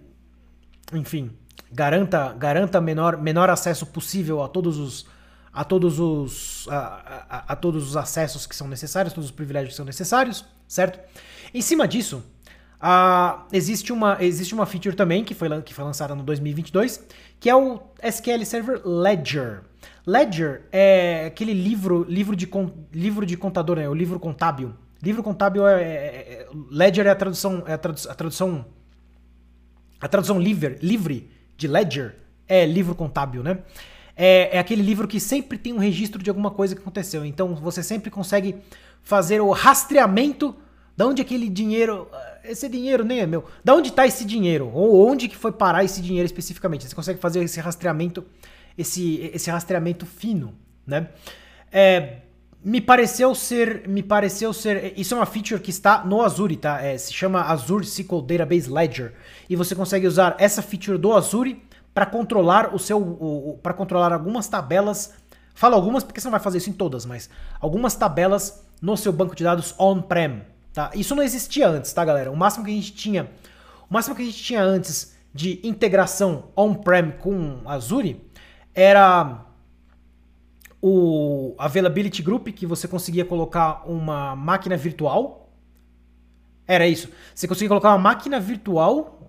enfim, 0.92 1.30
garanta, 1.72 2.32
garanta 2.32 2.80
menor, 2.80 3.16
menor 3.16 3.50
acesso 3.50 3.86
possível 3.86 4.42
a 4.42 4.48
todos 4.48 4.78
os 4.78 5.06
a 5.52 5.64
todos 5.64 6.00
os 6.00 6.66
a, 6.68 6.76
a, 6.76 7.52
a, 7.52 7.56
todos 7.56 7.88
os 7.88 7.96
acessos 7.96 8.46
que 8.46 8.56
são 8.56 8.66
necessários, 8.68 9.12
todos 9.12 9.30
os 9.30 9.36
privilégios 9.36 9.74
que 9.74 9.76
são 9.76 9.84
necessários, 9.84 10.44
certo? 10.66 10.98
Em 11.52 11.60
cima 11.60 11.86
disso, 11.86 12.24
Uh, 12.82 13.46
existe, 13.52 13.92
uma, 13.92 14.16
existe 14.20 14.52
uma 14.52 14.66
feature 14.66 14.96
também 14.96 15.22
que 15.22 15.34
foi, 15.34 15.62
que 15.62 15.72
foi 15.72 15.84
lançada 15.84 16.16
no 16.16 16.24
2022, 16.24 17.06
que 17.38 17.48
é 17.48 17.54
o 17.54 17.80
SQL 18.02 18.44
Server 18.44 18.82
Ledger. 18.84 19.62
Ledger 20.04 20.62
é 20.72 21.26
aquele 21.26 21.54
livro, 21.54 22.04
livro, 22.08 22.34
de, 22.34 22.50
livro 22.92 23.24
de 23.24 23.36
contador, 23.36 23.76
né? 23.76 23.88
o 23.88 23.94
livro 23.94 24.18
contábil. 24.18 24.74
Livro 25.00 25.22
contábil 25.22 25.64
é, 25.64 25.80
é, 25.80 25.86
é 25.86 26.48
Ledger 26.72 27.06
é 27.06 27.10
a 27.10 27.14
tradução, 27.14 27.62
é 27.68 27.74
a, 27.74 27.78
tradu 27.78 28.00
a 28.08 28.14
tradução, 28.14 28.66
a 30.00 30.08
tradução 30.08 30.40
livre, 30.40 30.76
livre 30.82 31.30
de 31.56 31.68
Ledger 31.68 32.16
é 32.48 32.66
livro 32.66 32.96
contábil, 32.96 33.44
né? 33.44 33.58
É, 34.24 34.56
é 34.56 34.58
aquele 34.60 34.82
livro 34.82 35.08
que 35.08 35.18
sempre 35.18 35.58
tem 35.58 35.72
um 35.72 35.78
registro 35.78 36.22
de 36.22 36.30
alguma 36.30 36.52
coisa 36.52 36.76
que 36.76 36.80
aconteceu. 36.80 37.24
Então 37.24 37.56
você 37.56 37.82
sempre 37.82 38.08
consegue 38.08 38.54
fazer 39.02 39.40
o 39.40 39.50
rastreamento 39.50 40.54
de 40.96 41.04
onde 41.04 41.20
aquele 41.20 41.48
dinheiro 41.48 42.08
esse 42.44 42.68
dinheiro 42.68 43.04
nem 43.04 43.18
é 43.18 43.26
meu. 43.26 43.44
Da 43.64 43.74
onde 43.74 43.88
está 43.88 44.06
esse 44.06 44.24
dinheiro? 44.24 44.70
Ou 44.72 45.08
onde 45.08 45.26
que 45.26 45.36
foi 45.36 45.50
parar 45.50 45.82
esse 45.82 46.00
dinheiro 46.00 46.24
especificamente? 46.26 46.86
Você 46.86 46.94
consegue 46.94 47.18
fazer 47.18 47.42
esse 47.42 47.58
rastreamento, 47.58 48.24
esse, 48.78 49.30
esse 49.34 49.50
rastreamento 49.50 50.06
fino, 50.06 50.54
né? 50.86 51.08
É, 51.72 52.18
me 52.64 52.80
pareceu 52.80 53.34
ser, 53.34 53.88
me 53.88 54.04
pareceu 54.04 54.52
ser, 54.52 54.94
isso 54.96 55.14
é 55.14 55.16
uma 55.16 55.26
feature 55.26 55.60
que 55.60 55.70
está 55.70 56.04
no 56.04 56.22
Azure, 56.22 56.56
tá? 56.56 56.80
É, 56.80 56.96
se 56.96 57.12
chama 57.12 57.42
Azure 57.42 57.84
SQL 57.84 58.22
Database 58.22 58.70
Ledger 58.70 59.14
e 59.50 59.56
você 59.56 59.74
consegue 59.74 60.06
usar 60.06 60.36
essa 60.38 60.62
feature 60.62 60.96
do 60.96 61.12
Azure 61.12 61.60
para 61.94 62.06
controlar 62.06 62.74
o 62.74 62.78
seu, 62.78 63.58
para 63.62 63.74
controlar 63.74 64.12
algumas 64.12 64.48
tabelas. 64.48 65.14
Falo 65.54 65.74
algumas 65.74 66.02
porque 66.02 66.20
você 66.20 66.26
não 66.26 66.32
vai 66.32 66.40
fazer 66.40 66.58
isso 66.58 66.70
em 66.70 66.72
todas, 66.72 67.04
mas 67.04 67.28
algumas 67.60 67.94
tabelas 67.94 68.64
no 68.80 68.96
seu 68.96 69.12
banco 69.12 69.34
de 69.34 69.44
dados 69.44 69.74
on-prem, 69.78 70.42
Tá? 70.72 70.90
Isso 70.94 71.14
não 71.14 71.22
existia 71.22 71.68
antes, 71.68 71.92
tá, 71.92 72.02
galera? 72.04 72.32
O 72.32 72.36
máximo 72.36 72.64
que 72.64 72.70
a 72.70 72.74
gente 72.74 72.94
tinha, 72.94 73.30
o 73.90 73.92
máximo 73.92 74.16
que 74.16 74.22
a 74.22 74.24
gente 74.24 74.42
tinha 74.42 74.62
antes 74.62 75.14
de 75.34 75.60
integração 75.62 76.44
on-prem 76.56 77.10
com 77.10 77.60
Azure 77.66 78.18
era 78.74 79.44
o 80.80 81.54
Availability 81.58 82.22
Group, 82.22 82.48
que 82.48 82.66
você 82.66 82.88
conseguia 82.88 83.24
colocar 83.24 83.82
uma 83.86 84.34
máquina 84.34 84.76
virtual. 84.76 85.50
Era 86.66 86.86
isso. 86.86 87.10
Você 87.34 87.46
conseguia 87.46 87.68
colocar 87.68 87.90
uma 87.90 87.98
máquina 87.98 88.40
virtual 88.40 89.21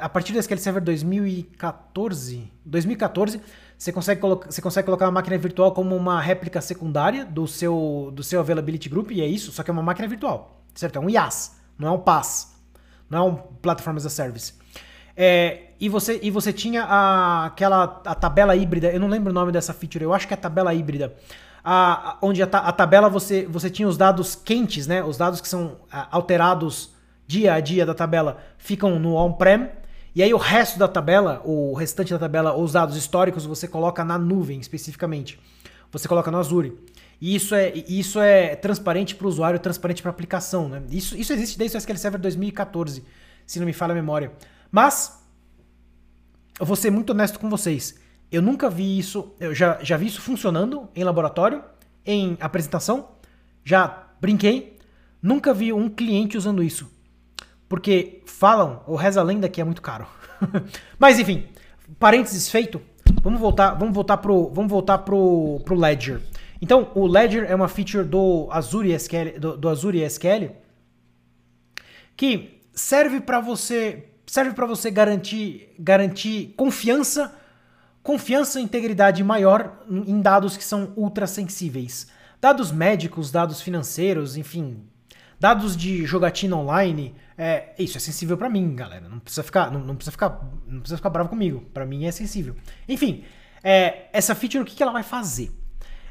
a 0.00 0.08
partir 0.08 0.32
do 0.32 0.38
SQL 0.38 0.58
Server 0.58 0.82
2014. 0.82 2.50
2014 2.64 3.40
você 3.80 3.92
consegue, 3.92 4.20
você 4.20 4.60
consegue 4.60 4.84
colocar 4.84 5.06
uma 5.06 5.12
máquina 5.12 5.38
virtual 5.38 5.72
como 5.72 5.96
uma 5.96 6.20
réplica 6.20 6.60
secundária 6.60 7.24
do 7.24 7.46
seu, 7.46 8.10
do 8.12 8.22
seu 8.22 8.40
Availability 8.40 8.90
Group, 8.90 9.10
e 9.10 9.22
é 9.22 9.26
isso, 9.26 9.50
só 9.52 9.62
que 9.62 9.70
é 9.70 9.72
uma 9.72 9.82
máquina 9.82 10.06
virtual, 10.06 10.60
certo? 10.74 10.96
É 10.96 11.00
um 11.00 11.08
IaaS, 11.08 11.56
não 11.78 11.88
é 11.88 11.90
um 11.90 11.98
PaaS, 11.98 12.54
não 13.08 13.18
é 13.18 13.22
um 13.22 13.36
Platform 13.36 13.96
as 13.96 14.04
a 14.04 14.10
Service. 14.10 14.52
É, 15.16 15.70
e, 15.80 15.88
você, 15.88 16.20
e 16.22 16.30
você 16.30 16.52
tinha 16.52 16.84
a, 16.84 17.46
aquela 17.46 18.02
a 18.04 18.14
tabela 18.14 18.54
híbrida, 18.54 18.92
eu 18.92 19.00
não 19.00 19.08
lembro 19.08 19.30
o 19.30 19.34
nome 19.34 19.50
dessa 19.50 19.72
feature, 19.72 20.04
eu 20.04 20.12
acho 20.12 20.28
que 20.28 20.34
é 20.34 20.36
a 20.36 20.40
tabela 20.40 20.74
híbrida, 20.74 21.14
a, 21.64 22.18
onde 22.20 22.42
a, 22.42 22.46
a, 22.46 22.72
tabela 22.72 23.08
você, 23.08 23.46
você 23.46 23.70
tinha 23.70 23.88
os 23.88 23.96
dados 23.96 24.34
quentes, 24.34 24.86
né? 24.86 25.02
Os 25.02 25.16
dados 25.16 25.40
que 25.40 25.48
são 25.48 25.78
alterados 26.10 26.94
dia 27.26 27.54
a 27.54 27.60
dia 27.60 27.86
da 27.86 27.94
tabela 27.94 28.42
ficam 28.60 28.98
no 28.98 29.14
on-prem 29.14 29.68
e 30.14 30.22
aí 30.22 30.34
o 30.34 30.38
resto 30.38 30.78
da 30.78 30.88
tabela, 30.88 31.40
o 31.44 31.72
restante 31.74 32.12
da 32.12 32.18
tabela, 32.18 32.56
os 32.56 32.72
dados 32.72 32.96
históricos, 32.96 33.46
você 33.46 33.68
coloca 33.68 34.04
na 34.04 34.18
nuvem 34.18 34.58
especificamente. 34.58 35.38
Você 35.92 36.08
coloca 36.08 36.30
no 36.30 36.38
Azure. 36.38 36.76
E 37.20 37.34
isso 37.34 37.54
é, 37.54 37.72
isso 37.88 38.18
é 38.18 38.56
transparente 38.56 39.14
para 39.14 39.26
o 39.26 39.28
usuário, 39.28 39.58
transparente 39.58 40.02
para 40.02 40.10
a 40.10 40.14
aplicação. 40.14 40.68
Né? 40.68 40.82
Isso, 40.90 41.16
isso 41.16 41.32
existe 41.32 41.58
desde 41.58 41.76
o 41.76 41.78
SQL 41.78 41.96
Server 41.96 42.20
2014, 42.20 43.04
se 43.46 43.58
não 43.58 43.66
me 43.66 43.72
falha 43.72 43.92
a 43.92 43.94
memória. 43.94 44.32
Mas, 44.70 45.22
eu 46.58 46.66
vou 46.66 46.76
ser 46.76 46.90
muito 46.90 47.10
honesto 47.10 47.38
com 47.38 47.48
vocês. 47.48 47.98
Eu 48.32 48.40
nunca 48.40 48.70
vi 48.70 48.98
isso, 48.98 49.34
eu 49.38 49.54
já, 49.54 49.78
já 49.82 49.96
vi 49.96 50.06
isso 50.06 50.20
funcionando 50.20 50.88
em 50.94 51.04
laboratório, 51.04 51.62
em 52.06 52.36
apresentação, 52.40 53.10
já 53.64 54.08
brinquei, 54.20 54.78
nunca 55.20 55.52
vi 55.52 55.72
um 55.72 55.88
cliente 55.88 56.38
usando 56.38 56.62
isso. 56.62 56.90
Porque 57.70 58.20
falam, 58.26 58.82
ou 58.84 58.96
reza 58.96 59.20
a 59.20 59.22
lenda 59.22 59.48
que 59.48 59.60
é 59.60 59.64
muito 59.64 59.80
caro. 59.80 60.04
Mas 60.98 61.20
enfim, 61.20 61.44
parênteses 62.00 62.50
feito, 62.50 62.82
vamos 63.22 63.38
voltar, 63.38 63.74
vamos 63.74 63.94
voltar 63.94 64.16
pro, 64.16 64.50
vamos 64.52 64.68
voltar 64.68 64.98
pro, 64.98 65.62
pro 65.64 65.78
Ledger. 65.78 66.20
Então, 66.60 66.90
o 66.96 67.06
Ledger 67.06 67.48
é 67.48 67.54
uma 67.54 67.68
feature 67.68 68.04
do 68.04 68.48
Azure 68.50 68.92
SQL, 68.92 69.38
do, 69.38 69.56
do 69.56 69.68
Azure 69.68 70.02
SQL 70.02 70.50
que 72.16 72.60
serve 72.74 73.20
para 73.20 73.40
você, 73.40 74.08
serve 74.26 74.52
para 74.52 74.66
você 74.66 74.90
garantir, 74.90 75.72
garantir 75.78 76.52
confiança, 76.56 77.34
confiança 78.02 78.60
e 78.60 78.64
integridade 78.64 79.22
maior 79.22 79.84
em 79.88 80.20
dados 80.20 80.56
que 80.56 80.64
são 80.64 80.92
ultra 80.96 81.26
sensíveis. 81.28 82.08
Dados 82.40 82.72
médicos, 82.72 83.30
dados 83.30 83.62
financeiros, 83.62 84.36
enfim, 84.36 84.82
dados 85.38 85.74
de 85.74 86.04
jogatina 86.04 86.56
online, 86.56 87.14
é, 87.42 87.72
isso 87.78 87.96
é 87.96 88.00
sensível 88.00 88.36
para 88.36 88.50
mim, 88.50 88.74
galera. 88.74 89.08
Não 89.08 89.18
precisa 89.18 89.42
ficar, 89.42 89.70
não, 89.70 89.80
não, 89.80 89.96
precisa 89.96 90.12
ficar, 90.12 90.46
não 90.66 90.80
precisa 90.80 90.98
ficar 90.98 91.08
bravo 91.08 91.30
comigo. 91.30 91.62
Para 91.72 91.86
mim 91.86 92.04
é 92.04 92.12
sensível. 92.12 92.54
Enfim, 92.86 93.24
é, 93.64 94.10
essa 94.12 94.34
feature 94.34 94.62
o 94.62 94.66
que, 94.66 94.74
que 94.74 94.82
ela 94.82 94.92
vai 94.92 95.02
fazer? 95.02 95.50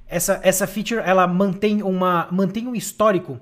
Essa, 0.08 0.40
essa 0.42 0.66
feature 0.66 1.00
ela 1.06 1.28
mantém 1.28 1.84
uma 1.84 2.28
mantém 2.32 2.68
um 2.68 2.74
histórico 2.74 3.40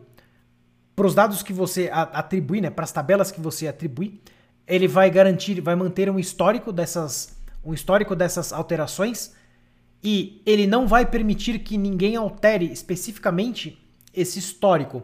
para 0.98 1.08
os 1.08 1.16
dados 1.16 1.42
que 1.42 1.54
você 1.54 1.90
atribui, 1.94 2.60
né, 2.60 2.70
para 2.70 2.84
as 2.84 2.92
tabelas 2.92 3.32
que 3.32 3.40
você 3.40 3.70
atribui. 3.70 4.20
Ele 4.68 4.86
vai 4.86 5.10
garantir, 5.10 5.62
vai 5.62 5.76
manter 5.78 6.10
um 6.10 6.20
histórico 6.20 6.74
dessas 6.74 7.38
um 7.64 7.74
histórico 7.74 8.18
dessas 8.18 8.52
alterações 8.52 9.34
e 10.04 10.42
ele 10.46 10.68
não 10.68 10.88
vai 10.88 11.06
permitir 11.06 11.60
que 11.60 11.78
ninguém 11.78 12.18
altere 12.18 12.66
especificamente 12.66 13.82
esse 14.14 14.40
histórico. 14.40 15.04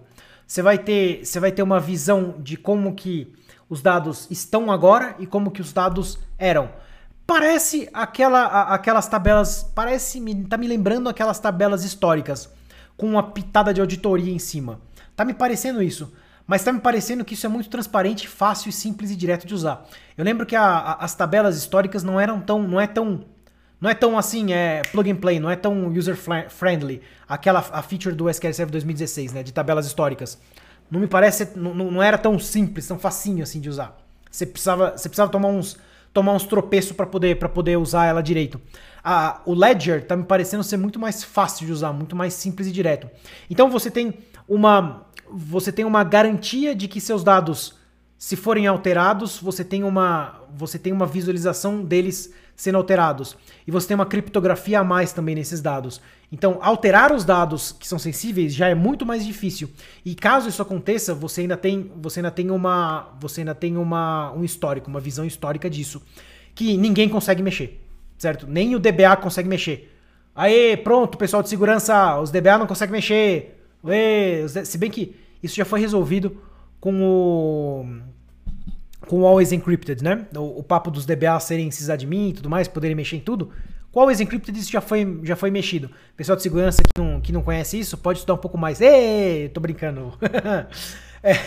Você 0.53 0.61
vai 0.61 0.77
ter, 0.77 1.25
você 1.25 1.39
vai 1.39 1.51
ter 1.51 1.63
uma 1.63 1.79
visão 1.79 2.35
de 2.37 2.55
como 2.57 2.93
que 2.93 3.33
os 3.67 3.81
dados 3.81 4.27
estão 4.29 4.71
agora 4.71 5.15
e 5.17 5.25
como 5.25 5.49
que 5.49 5.61
os 5.61 5.73
dados 5.73 6.19
eram. 6.37 6.69
Parece 7.25 7.89
aquela, 7.91 8.71
aquelas 8.71 9.07
tabelas, 9.07 9.63
parece 9.73 10.23
tá 10.47 10.55
me 10.55 10.67
lembrando 10.67 11.09
aquelas 11.09 11.39
tabelas 11.39 11.83
históricas 11.83 12.51
com 12.95 13.07
uma 13.07 13.31
pitada 13.31 13.73
de 13.73 13.81
auditoria 13.81 14.31
em 14.31 14.37
cima. 14.37 14.79
Tá 15.15 15.25
me 15.25 15.33
parecendo 15.33 15.81
isso, 15.81 16.13
mas 16.45 16.63
tá 16.63 16.71
me 16.71 16.81
parecendo 16.81 17.25
que 17.25 17.33
isso 17.33 17.47
é 17.47 17.49
muito 17.49 17.67
transparente, 17.67 18.27
fácil 18.27 18.71
simples 18.71 19.09
e 19.09 19.15
direto 19.15 19.47
de 19.47 19.55
usar. 19.55 19.83
Eu 20.15 20.23
lembro 20.23 20.45
que 20.45 20.55
a, 20.55 20.63
a, 20.63 20.93
as 21.03 21.15
tabelas 21.15 21.57
históricas 21.57 22.03
não 22.03 22.19
eram 22.19 22.39
tão, 22.39 22.61
não 22.61 22.79
é 22.79 22.85
tão 22.85 23.25
não 23.83 23.89
é 23.89 23.93
tão 23.93 24.17
assim, 24.17 24.53
é 24.53 24.81
plug 24.93 25.11
and 25.11 25.17
play, 25.17 25.41
não 25.41 25.49
é 25.49 25.57
tão 25.57 25.89
user 25.89 26.15
friendly. 26.47 27.01
Aquela 27.27 27.59
a 27.59 27.81
feature 27.81 28.15
do 28.15 28.29
SQL 28.29 28.53
Server 28.53 28.71
2016, 28.71 29.33
né, 29.33 29.43
de 29.43 29.51
tabelas 29.51 29.85
históricas. 29.85 30.39
Não 30.89 31.01
me 31.01 31.07
parece, 31.07 31.49
não, 31.53 31.73
não 31.73 32.01
era 32.01 32.17
tão 32.17 32.39
simples, 32.39 32.87
tão 32.87 32.97
facinho 32.97 33.43
assim 33.43 33.59
de 33.59 33.67
usar. 33.67 33.97
Você 34.31 34.45
precisava, 34.45 34.91
você 34.91 35.09
precisava 35.09 35.29
tomar 35.29 35.49
uns 35.49 35.77
tomar 36.13 36.31
uns 36.31 36.45
tropeços 36.45 36.93
para 36.93 37.05
poder, 37.05 37.37
pra 37.37 37.49
poder 37.49 37.75
usar 37.75 38.05
ela 38.05 38.21
direito. 38.21 38.61
A, 39.03 39.41
o 39.45 39.53
Ledger 39.53 40.05
tá 40.05 40.15
me 40.15 40.23
parecendo 40.23 40.63
ser 40.63 40.77
muito 40.77 40.97
mais 40.97 41.21
fácil 41.21 41.65
de 41.65 41.73
usar, 41.73 41.91
muito 41.91 42.15
mais 42.15 42.33
simples 42.35 42.67
e 42.69 42.71
direto. 42.71 43.09
Então 43.49 43.69
você 43.69 43.91
tem 43.91 44.13
uma 44.47 45.07
você 45.29 45.73
tem 45.73 45.83
uma 45.83 46.05
garantia 46.05 46.73
de 46.73 46.87
que 46.87 47.01
seus 47.01 47.21
dados, 47.21 47.75
se 48.17 48.37
forem 48.37 48.65
alterados, 48.65 49.39
você 49.39 49.61
tem 49.61 49.83
uma 49.83 50.39
você 50.55 50.79
tem 50.79 50.93
uma 50.93 51.05
visualização 51.05 51.83
deles 51.83 52.31
sendo 52.55 52.77
alterados. 52.77 53.35
E 53.65 53.71
você 53.71 53.87
tem 53.87 53.95
uma 53.95 54.05
criptografia 54.05 54.79
a 54.79 54.83
mais 54.83 55.11
também 55.11 55.35
nesses 55.35 55.61
dados. 55.61 56.01
Então, 56.31 56.57
alterar 56.61 57.11
os 57.11 57.23
dados 57.23 57.71
que 57.71 57.87
são 57.87 57.99
sensíveis 57.99 58.53
já 58.53 58.67
é 58.67 58.75
muito 58.75 59.05
mais 59.05 59.25
difícil. 59.25 59.69
E 60.03 60.15
caso 60.15 60.49
isso 60.49 60.61
aconteça, 60.61 61.13
você 61.13 61.41
ainda 61.41 61.57
tem, 61.57 61.91
você 61.95 62.19
ainda 62.19 62.31
tem 62.31 62.49
uma, 62.49 63.13
você 63.19 63.41
ainda 63.41 63.53
tem 63.53 63.77
uma, 63.77 64.31
um 64.33 64.43
histórico, 64.43 64.89
uma 64.89 64.99
visão 64.99 65.25
histórica 65.25 65.69
disso, 65.69 66.01
que 66.55 66.77
ninguém 66.77 67.09
consegue 67.09 67.43
mexer, 67.43 67.81
certo? 68.17 68.47
Nem 68.47 68.75
o 68.75 68.79
DBA 68.79 69.15
consegue 69.17 69.47
mexer. 69.47 69.91
Aê, 70.35 70.75
pronto, 70.75 71.17
pessoal 71.17 71.43
de 71.43 71.49
segurança, 71.49 72.19
os 72.19 72.31
DBA 72.31 72.57
não 72.57 72.67
conseguem 72.67 72.93
mexer. 72.93 73.63
Aê, 73.83 74.47
se 74.47 74.77
bem 74.77 74.89
que 74.89 75.15
isso 75.41 75.55
já 75.55 75.65
foi 75.65 75.79
resolvido 75.79 76.41
com 76.79 77.01
o 77.03 77.85
com 79.07 79.21
o 79.21 79.25
Always 79.25 79.51
Encrypted, 79.51 80.03
né? 80.03 80.25
O, 80.35 80.59
o 80.59 80.63
papo 80.63 80.89
dos 80.89 81.05
DBA 81.05 81.39
serem 81.39 81.69
sysadmin 81.71 82.29
e 82.29 82.33
tudo 82.33 82.49
mais, 82.49 82.67
poderem 82.67 82.95
mexer 82.95 83.17
em 83.17 83.19
tudo. 83.19 83.51
Com 83.91 83.99
o 83.99 84.01
Always 84.01 84.19
Encrypted 84.19 84.57
isso 84.57 84.71
já 84.71 84.81
foi, 84.81 85.19
já 85.23 85.35
foi 85.35 85.51
mexido. 85.51 85.89
Pessoal 86.17 86.35
de 86.35 86.41
segurança 86.41 86.81
que 86.81 86.99
não, 86.99 87.21
que 87.21 87.31
não 87.31 87.43
conhece 87.43 87.79
isso, 87.79 87.97
pode 87.97 88.19
estudar 88.19 88.33
um 88.33 88.41
pouco 88.41 88.57
mais. 88.57 88.81
Ei, 88.81 89.49
tô 89.49 89.61
brincando. 89.61 90.13
é. 91.21 91.37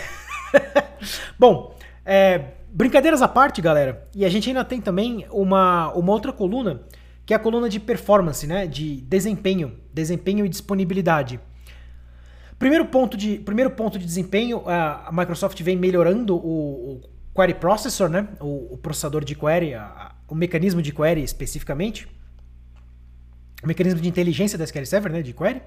Bom, 1.39 1.77
é, 2.05 2.53
brincadeiras 2.71 3.21
à 3.21 3.29
parte, 3.29 3.61
galera. 3.61 4.07
E 4.15 4.25
a 4.25 4.29
gente 4.29 4.49
ainda 4.49 4.65
tem 4.65 4.81
também 4.81 5.27
uma, 5.31 5.93
uma 5.93 6.13
outra 6.13 6.33
coluna, 6.33 6.83
que 7.25 7.35
é 7.35 7.37
a 7.37 7.41
coluna 7.41 7.69
de 7.69 7.81
performance, 7.81 8.47
né? 8.47 8.67
De 8.67 9.01
desempenho, 9.01 9.79
desempenho 9.93 10.47
e 10.47 10.49
disponibilidade. 10.49 11.41
Primeiro 12.59 12.87
ponto 12.87 13.17
de, 13.17 13.39
primeiro 13.39 13.71
ponto 13.71 13.99
de 13.99 14.07
desempenho, 14.07 14.63
a 14.67 15.11
Microsoft 15.13 15.61
vem 15.63 15.77
melhorando 15.77 16.37
o, 16.37 16.93
o 16.93 17.01
Query 17.37 17.55
Processor, 17.55 18.09
né? 18.09 18.29
O, 18.41 18.75
o 18.75 18.79
processador 18.79 19.25
de 19.25 19.35
query, 19.35 19.75
a, 19.75 20.15
o 20.27 20.35
mecanismo 20.35 20.81
de 20.81 20.93
query 20.93 21.23
especificamente. 21.23 22.09
O 23.63 23.67
mecanismo 23.67 24.01
de 24.01 24.09
inteligência 24.09 24.57
da 24.57 24.65
SQL 24.65 24.87
Server, 24.87 25.13
né? 25.13 25.23
De 25.23 25.35
query. 25.35 25.61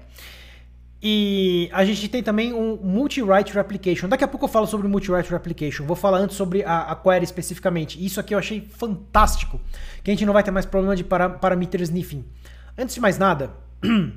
E 1.02 1.70
a 1.72 1.82
gente 1.84 2.08
tem 2.08 2.22
também 2.22 2.52
um 2.52 2.76
Multi-Write 2.76 3.54
Replication. 3.54 4.06
Daqui 4.06 4.22
a 4.22 4.28
pouco 4.28 4.44
eu 4.44 4.48
falo 4.48 4.66
sobre 4.66 4.86
Multi-Write 4.86 5.30
Replication. 5.30 5.86
Vou 5.86 5.96
falar 5.96 6.18
antes 6.18 6.36
sobre 6.36 6.62
a, 6.62 6.92
a, 6.92 6.96
query 6.96 7.24
especificamente. 7.24 8.04
Isso 8.04 8.20
aqui 8.20 8.34
eu 8.34 8.38
achei 8.38 8.60
fantástico. 8.60 9.58
Que 10.04 10.10
a 10.10 10.14
gente 10.14 10.26
não 10.26 10.34
vai 10.34 10.42
ter 10.42 10.50
mais 10.50 10.66
problema 10.66 10.94
de 10.94 11.02
para, 11.02 11.30
parameter 11.30 11.80
sniffing. 11.80 12.24
Antes 12.76 12.94
de 12.94 13.00
mais 13.00 13.16
nada, 13.16 13.50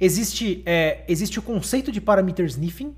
existe, 0.00 0.62
é, 0.64 1.02
existe 1.08 1.40
o 1.40 1.42
conceito 1.42 1.90
de 1.90 2.00
parameter 2.00 2.46
sniffing, 2.46 2.94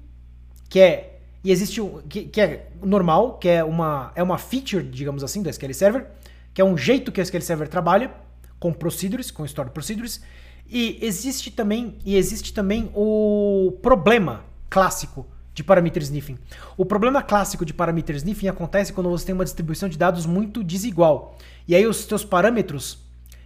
que 0.68 0.78
é 0.78 1.17
e 1.42 1.52
existe 1.52 1.80
um 1.80 2.02
que, 2.02 2.24
que, 2.24 2.40
é 2.40 2.68
normal, 2.82 3.38
que 3.38 3.48
é 3.48 3.62
uma, 3.62 4.12
é 4.14 4.22
uma 4.22 4.38
feature, 4.38 4.82
digamos 4.82 5.22
assim, 5.22 5.42
do 5.42 5.48
SQL 5.48 5.72
Server, 5.72 6.06
que 6.52 6.60
é 6.60 6.64
um 6.64 6.76
jeito 6.76 7.12
que 7.12 7.20
o 7.20 7.22
SQL 7.22 7.42
Server 7.42 7.68
trabalha 7.68 8.10
com 8.58 8.72
procedures, 8.72 9.30
com 9.30 9.44
stored 9.44 9.72
procedures. 9.72 10.20
E 10.68 10.98
existe 11.00 11.50
também, 11.50 11.96
e 12.04 12.16
existe 12.16 12.52
também 12.52 12.90
o 12.94 13.78
problema 13.80 14.44
clássico 14.68 15.26
de 15.54 15.64
parameter 15.64 16.02
sniffing. 16.02 16.38
O 16.76 16.84
problema 16.84 17.22
clássico 17.22 17.64
de 17.64 17.72
parameter 17.72 18.14
sniffing 18.16 18.48
acontece 18.48 18.92
quando 18.92 19.08
você 19.08 19.26
tem 19.26 19.34
uma 19.34 19.44
distribuição 19.44 19.88
de 19.88 19.96
dados 19.96 20.26
muito 20.26 20.62
desigual. 20.62 21.38
E 21.66 21.74
aí 21.74 21.86
os 21.86 22.04
seus 22.04 22.24
parâmetros, 22.24 22.98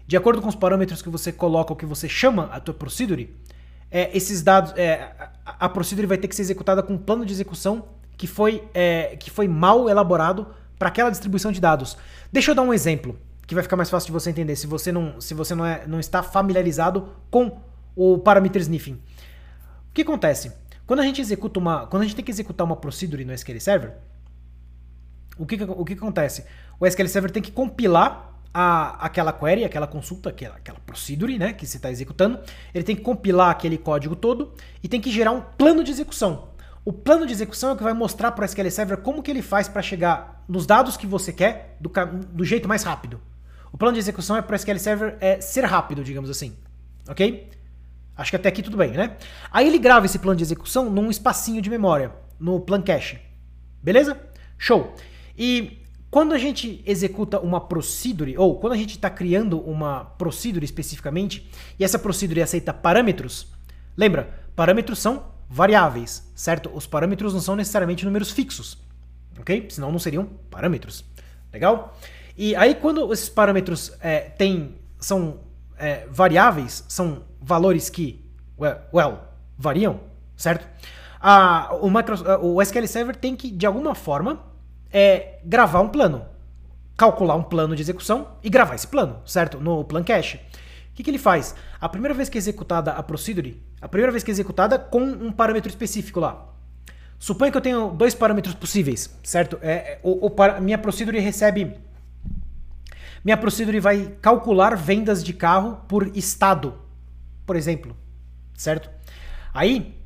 de 0.07 0.17
acordo 0.17 0.43
com 0.43 0.49
os 0.49 0.55
parâmetros 0.55 1.01
que 1.01 1.09
você 1.09 1.31
coloca, 1.31 1.73
o 1.73 1.77
que 1.77 1.87
você 1.87 2.09
chama 2.09 2.47
a 2.53 2.59
tua 2.59 2.75
procedure, 2.75 3.35
é, 3.93 4.11
esses 4.17 4.43
dados, 4.43 4.73
é, 4.77 5.13
a, 5.45 5.67
a 5.67 5.69
procedure 5.69 6.07
vai 6.07 6.17
ter 6.17 6.27
que 6.27 6.35
ser 6.35 6.43
executada 6.43 6.83
com 6.83 6.95
um 6.95 6.99
plano 6.99 7.27
de 7.27 7.33
execução 7.33 7.85
que 8.17 8.27
foi, 8.27 8.65
é, 8.73 9.17
que 9.17 9.31
foi 9.31 9.47
mal 9.47 9.91
elaborado 9.91 10.47
para 10.79 10.89
aquela 10.89 11.11
distribuição 11.11 11.53
de 11.53 11.61
dados. 11.61 11.99
Deixa 12.33 12.51
eu 12.51 12.55
dar 12.55 12.63
um 12.63 12.73
exemplo 12.73 13.19
que 13.47 13.55
vai 13.55 13.63
ficar 13.63 13.77
mais 13.77 13.91
fácil 13.91 14.07
de 14.07 14.13
você 14.13 14.31
entender 14.31 14.57
se 14.57 14.67
você 14.67 14.91
não, 14.91 15.21
se 15.21 15.35
você 15.35 15.55
não, 15.55 15.67
é, 15.67 15.87
não 15.87 16.01
está 16.01 16.23
familiarizado 16.23 17.11
com 17.31 17.61
o 17.95 18.17
parameter 18.19 18.63
sniffing. 18.63 18.95
O 18.95 19.93
que 19.93 20.03
acontece? 20.03 20.53
Quando 20.87 21.01
a 21.01 21.03
gente 21.03 21.21
executa 21.21 21.61
uma, 21.61 21.87
quando 21.87 22.03
a 22.03 22.07
gente 22.07 22.17
tem 22.17 22.25
que 22.25 22.31
executar 22.31 22.67
uma 22.67 22.77
procedure 22.77 23.25
no 23.25 23.33
SQL 23.33 23.61
Server, 23.61 23.93
o 25.39 25.45
que, 25.45 25.63
o 25.63 25.85
que 25.85 25.93
acontece? 25.93 26.45
O 26.81 26.87
SQL 26.87 27.09
Server 27.09 27.31
tem 27.31 27.43
que 27.43 27.53
compilar 27.53 28.32
a, 28.53 29.07
aquela 29.07 29.33
query, 29.33 29.65
aquela 29.65 29.87
consulta, 29.87 30.31
aquela, 30.31 30.57
aquela 30.57 30.79
procedure 30.81 31.39
né, 31.39 31.53
que 31.53 31.67
você 31.67 31.77
está 31.77 31.91
executando, 31.91 32.39
ele 32.75 32.85
tem 32.85 32.95
que 32.95 33.03
compilar 33.03 33.51
aquele 33.51 33.79
código 33.79 34.15
todo 34.15 34.53
e 34.83 34.89
tem 34.89 35.01
que 35.01 35.11
gerar 35.11 35.33
um 35.33 35.41
plano 35.41 35.83
de 35.83 35.91
execução. 35.91 36.49
O 36.85 36.93
plano 36.93 37.27
de 37.27 37.33
execução 37.33 37.71
é 37.71 37.73
o 37.75 37.77
que 37.77 37.83
vai 37.83 37.93
mostrar 37.93 38.33
para 38.33 38.43
o 38.43 38.45
SQL 38.45 38.71
Server 38.71 38.99
como 38.99 39.23
que 39.23 39.31
ele 39.31 39.41
faz 39.41 39.69
para 39.69 39.81
chegar 39.81 40.45
nos 40.49 40.67
dados 40.67 40.97
que 40.97 41.07
você 41.07 41.33
quer 41.33 41.77
do, 41.81 41.91
do 42.33 42.45
jeito 42.45 42.69
mais 42.69 42.83
rápido. 42.83 43.21
O 43.73 43.79
plano 43.79 43.95
de 43.95 44.01
execução 44.01 44.37
é 44.37 44.43
para 44.43 44.53
o 44.53 44.57
SQL 44.57 44.79
Server 44.79 45.17
é, 45.21 45.41
ser 45.41 45.65
rápido, 45.65 46.03
digamos 46.03 46.29
assim. 46.29 46.57
Ok? 47.09 47.51
Acho 48.17 48.31
que 48.31 48.37
até 48.37 48.49
aqui 48.49 48.63
tudo 48.63 48.77
bem, 48.77 48.91
né? 48.93 49.17
Aí 49.51 49.67
ele 49.67 49.79
grava 49.79 50.07
esse 50.07 50.19
plano 50.19 50.37
de 50.37 50.43
execução 50.43 50.91
num 50.91 51.11
espacinho 51.11 51.63
de 51.63 51.71
memória, 51.71 52.13
no 52.39 52.61
plan 52.61 52.83
cache. 52.83 53.19
Beleza? 53.83 54.21
Show. 54.59 54.95
E 55.39 55.82
quando 56.13 56.35
a 56.35 56.39
gente 56.39 56.85
executa 56.85 57.41
uma 57.41 57.59
procedure, 57.59 58.37
ou 58.37 58.61
quando 58.61 58.75
a 58.75 58.77
gente 58.77 58.97
está 58.97 59.09
criando 59.09 59.59
uma 59.59 60.05
procedure 60.05 60.63
especificamente, 60.63 61.51
e 61.79 61.85
essa 61.85 61.99
procedure 61.99 62.43
aceita 62.43 62.75
parâmetros, 62.75 63.51
lembra, 63.97 64.29
parâmetros 64.55 64.99
são 64.99 65.25
variáveis, 65.49 66.31
certo? 66.35 66.71
Os 66.75 66.87
parâmetros 66.87 67.33
não 67.33 67.41
são 67.41 67.57
necessariamente 67.57 68.05
números 68.05 68.31
fixos, 68.31 68.77
ok? 69.41 69.67
Senão 69.71 69.91
não 69.91 69.99
seriam 69.99 70.27
parâmetros. 70.51 71.03
Legal? 71.51 71.97
E 72.37 72.55
aí 72.57 72.75
quando 72.75 73.11
esses 73.11 73.31
parâmetros 73.31 73.91
é, 73.99 74.21
tem, 74.21 74.75
são 75.01 75.41
é, 75.79 76.07
variáveis, 76.11 76.85
são 76.89 77.23
valores 77.41 77.89
que, 77.89 78.23
well, 78.61 78.81
well 78.93 79.19
variam, 79.57 79.99
certo? 80.37 80.69
A, 81.19 81.75
o, 81.81 81.89
micro, 81.89 82.17
o 82.43 82.61
SQL 82.61 82.87
Server 82.87 83.17
tem 83.17 83.35
que, 83.35 83.51
de 83.51 83.65
alguma 83.65 83.95
forma, 83.95 84.52
é 84.93 85.39
gravar 85.45 85.81
um 85.81 85.89
plano, 85.89 86.25
calcular 86.97 87.35
um 87.35 87.43
plano 87.43 87.75
de 87.75 87.83
execução 87.83 88.29
e 88.43 88.51
gravar 88.51 88.75
esse 88.75 88.87
plano, 88.87 89.21
certo? 89.25 89.59
No 89.59 89.85
plan 89.85 90.03
cache. 90.03 90.37
O 90.37 90.95
que, 90.95 91.03
que 91.03 91.11
ele 91.11 91.19
faz? 91.19 91.55
A 91.81 91.89
primeira 91.89 92.15
vez 92.15 92.29
que 92.29 92.37
é 92.37 92.41
executada 92.41 92.93
a 92.93 93.03
procedure, 93.03 93.63
a 93.81 93.89
primeira 93.89 94.13
vez 94.13 94.23
que 94.23 94.31
é 94.31 94.33
executada 94.33 94.79
com 94.79 95.01
um 95.01 95.33
parâmetro 95.33 95.71
específico 95.71 96.21
lá. 96.21 96.49
Suponha 97.19 97.51
que 97.51 97.57
eu 97.57 97.63
tenho 97.63 97.91
dois 97.91 98.15
parâmetros 98.15 98.55
possíveis, 98.55 99.17
certo? 99.23 99.59
É, 99.63 99.73
é 99.73 100.01
o, 100.03 100.27
o, 100.27 100.61
minha 100.61 100.77
procedure 100.77 101.19
recebe. 101.19 101.77
Minha 103.25 103.37
procedure 103.37 103.79
vai 103.81 104.17
calcular 104.21 104.77
vendas 104.77 105.23
de 105.23 105.33
carro 105.33 105.81
por 105.89 106.15
estado, 106.17 106.75
por 107.47 107.57
exemplo, 107.57 107.97
certo? 108.55 108.91
Aí, 109.55 109.97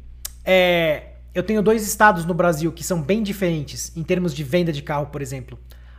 é, 0.45 1.16
eu 1.37 1.43
tenho 1.43 1.63
dois 1.63 1.87
estados 1.87 2.25
no 2.25 2.33
Brasil 2.33 2.73
que 2.73 2.83
são 2.83 3.03
bem 3.03 3.23
diferentes 3.23 3.95
em 3.95 4.03
termos 4.03 4.33
de 4.33 4.43
venda 4.43 4.73
de 4.73 4.81
carro, 4.81 5.09
por 5.09 5.21
exemplo. 5.21 5.59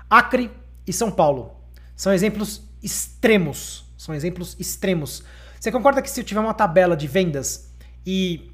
Acre 0.10 0.50
e 0.88 0.92
São 0.92 1.12
Paulo. 1.12 1.52
São 1.96 2.12
exemplos 2.12 2.64
extremos. 2.82 3.86
São 3.96 4.16
exemplos 4.16 4.56
extremos. 4.60 5.24
Você 5.60 5.72
concorda 5.72 6.02
que 6.02 6.10
se 6.10 6.20
eu 6.20 6.24
tiver 6.24 6.40
uma 6.40 6.56
tabela 6.56 6.98
de 6.98 7.08
vendas 7.08 7.72
e 8.04 8.50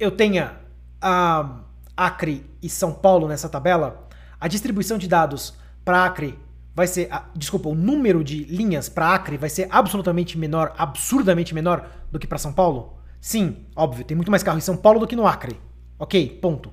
eu 0.00 0.10
tenha 0.10 0.56
a 1.02 1.60
Acre 1.94 2.46
e 2.62 2.68
São 2.70 2.94
Paulo 2.94 3.28
nessa 3.28 3.50
tabela, 3.50 4.08
a 4.40 4.48
distribuição 4.48 4.96
de 4.96 5.08
dados 5.08 5.52
para 5.84 6.02
Acre 6.02 6.38
vai 6.74 6.86
ser, 6.86 7.10
desculpa, 7.36 7.68
o 7.68 7.74
número 7.74 8.24
de 8.24 8.44
linhas 8.44 8.88
para 8.88 9.12
Acre 9.12 9.36
vai 9.36 9.50
ser 9.50 9.68
absolutamente 9.70 10.38
menor, 10.38 10.72
absurdamente 10.78 11.54
menor 11.54 11.90
do 12.10 12.18
que 12.18 12.26
para 12.26 12.38
São 12.38 12.54
Paulo? 12.54 12.96
Sim, 13.20 13.66
óbvio, 13.76 14.02
tem 14.02 14.16
muito 14.16 14.30
mais 14.30 14.42
carro 14.42 14.56
em 14.56 14.62
São 14.62 14.78
Paulo 14.78 14.98
do 14.98 15.06
que 15.06 15.14
no 15.14 15.26
Acre. 15.26 15.60
Ok, 16.02 16.40
ponto. 16.42 16.72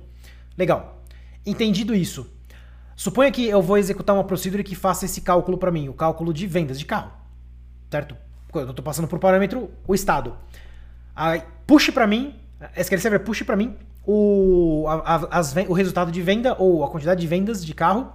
Legal. 0.58 1.04
Entendido 1.46 1.94
isso. 1.94 2.28
Suponha 2.96 3.30
que 3.30 3.46
eu 3.46 3.62
vou 3.62 3.78
executar 3.78 4.16
uma 4.16 4.24
procedure 4.24 4.64
que 4.64 4.74
faça 4.74 5.04
esse 5.04 5.20
cálculo 5.20 5.56
para 5.56 5.70
mim, 5.70 5.88
o 5.88 5.94
cálculo 5.94 6.34
de 6.34 6.48
vendas 6.48 6.80
de 6.80 6.84
carro. 6.84 7.12
Certo? 7.88 8.16
Eu 8.52 8.70
estou 8.70 8.84
passando 8.84 9.06
por 9.06 9.20
parâmetro 9.20 9.70
o 9.86 9.94
estado. 9.94 10.36
Aí, 11.14 11.44
puxe 11.64 11.92
para 11.92 12.08
mim, 12.08 12.34
SQL 12.76 12.98
Server 12.98 13.20
puxe 13.20 13.44
para 13.44 13.54
mim 13.54 13.76
o, 14.04 14.86
a, 14.88 15.38
as, 15.38 15.54
o 15.68 15.74
resultado 15.74 16.10
de 16.10 16.20
venda 16.20 16.56
ou 16.58 16.82
a 16.82 16.90
quantidade 16.90 17.20
de 17.20 17.28
vendas 17.28 17.64
de 17.64 17.72
carro 17.72 18.12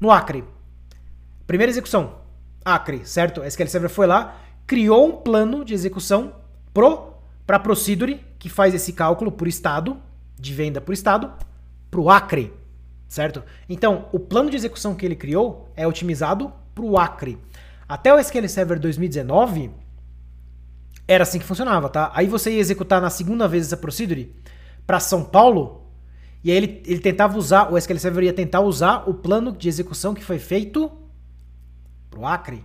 no 0.00 0.10
Acre. 0.10 0.42
Primeira 1.46 1.70
execução, 1.70 2.16
Acre, 2.64 3.06
certo? 3.06 3.44
SQL 3.44 3.68
Server 3.68 3.88
foi 3.88 4.08
lá, 4.08 4.36
criou 4.66 5.06
um 5.06 5.12
plano 5.12 5.64
de 5.64 5.74
execução 5.74 6.34
pro 6.74 7.14
para 7.46 7.60
procedure 7.60 8.20
que 8.36 8.48
faz 8.48 8.74
esse 8.74 8.92
cálculo 8.92 9.30
por 9.30 9.46
estado 9.46 10.09
de 10.40 10.54
venda 10.54 10.80
por 10.80 10.92
estado 10.92 11.32
para 11.90 12.00
o 12.00 12.08
Acre, 12.10 12.52
certo? 13.08 13.42
Então, 13.68 14.08
o 14.12 14.18
plano 14.18 14.50
de 14.50 14.56
execução 14.56 14.94
que 14.94 15.04
ele 15.04 15.16
criou 15.16 15.70
é 15.76 15.86
otimizado 15.86 16.52
para 16.74 16.84
o 16.84 16.96
Acre. 16.96 17.38
Até 17.88 18.14
o 18.14 18.18
SQL 18.18 18.48
Server 18.48 18.78
2019 18.78 19.70
era 21.06 21.24
assim 21.24 21.38
que 21.38 21.44
funcionava, 21.44 21.88
tá? 21.88 22.10
Aí 22.14 22.26
você 22.26 22.52
ia 22.52 22.60
executar 22.60 23.00
na 23.00 23.10
segunda 23.10 23.48
vez 23.48 23.66
essa 23.66 23.76
procedure 23.76 24.34
para 24.86 25.00
São 25.00 25.24
Paulo 25.24 25.80
e 26.42 26.50
aí 26.50 26.56
ele, 26.56 26.82
ele 26.86 27.00
tentava 27.00 27.36
usar, 27.36 27.70
o 27.72 27.76
SQL 27.76 27.98
Server 27.98 28.24
ia 28.24 28.32
tentar 28.32 28.60
usar 28.60 29.08
o 29.08 29.14
plano 29.14 29.52
de 29.52 29.68
execução 29.68 30.14
que 30.14 30.24
foi 30.24 30.38
feito 30.38 30.90
para 32.08 32.20
o 32.20 32.26
Acre. 32.26 32.64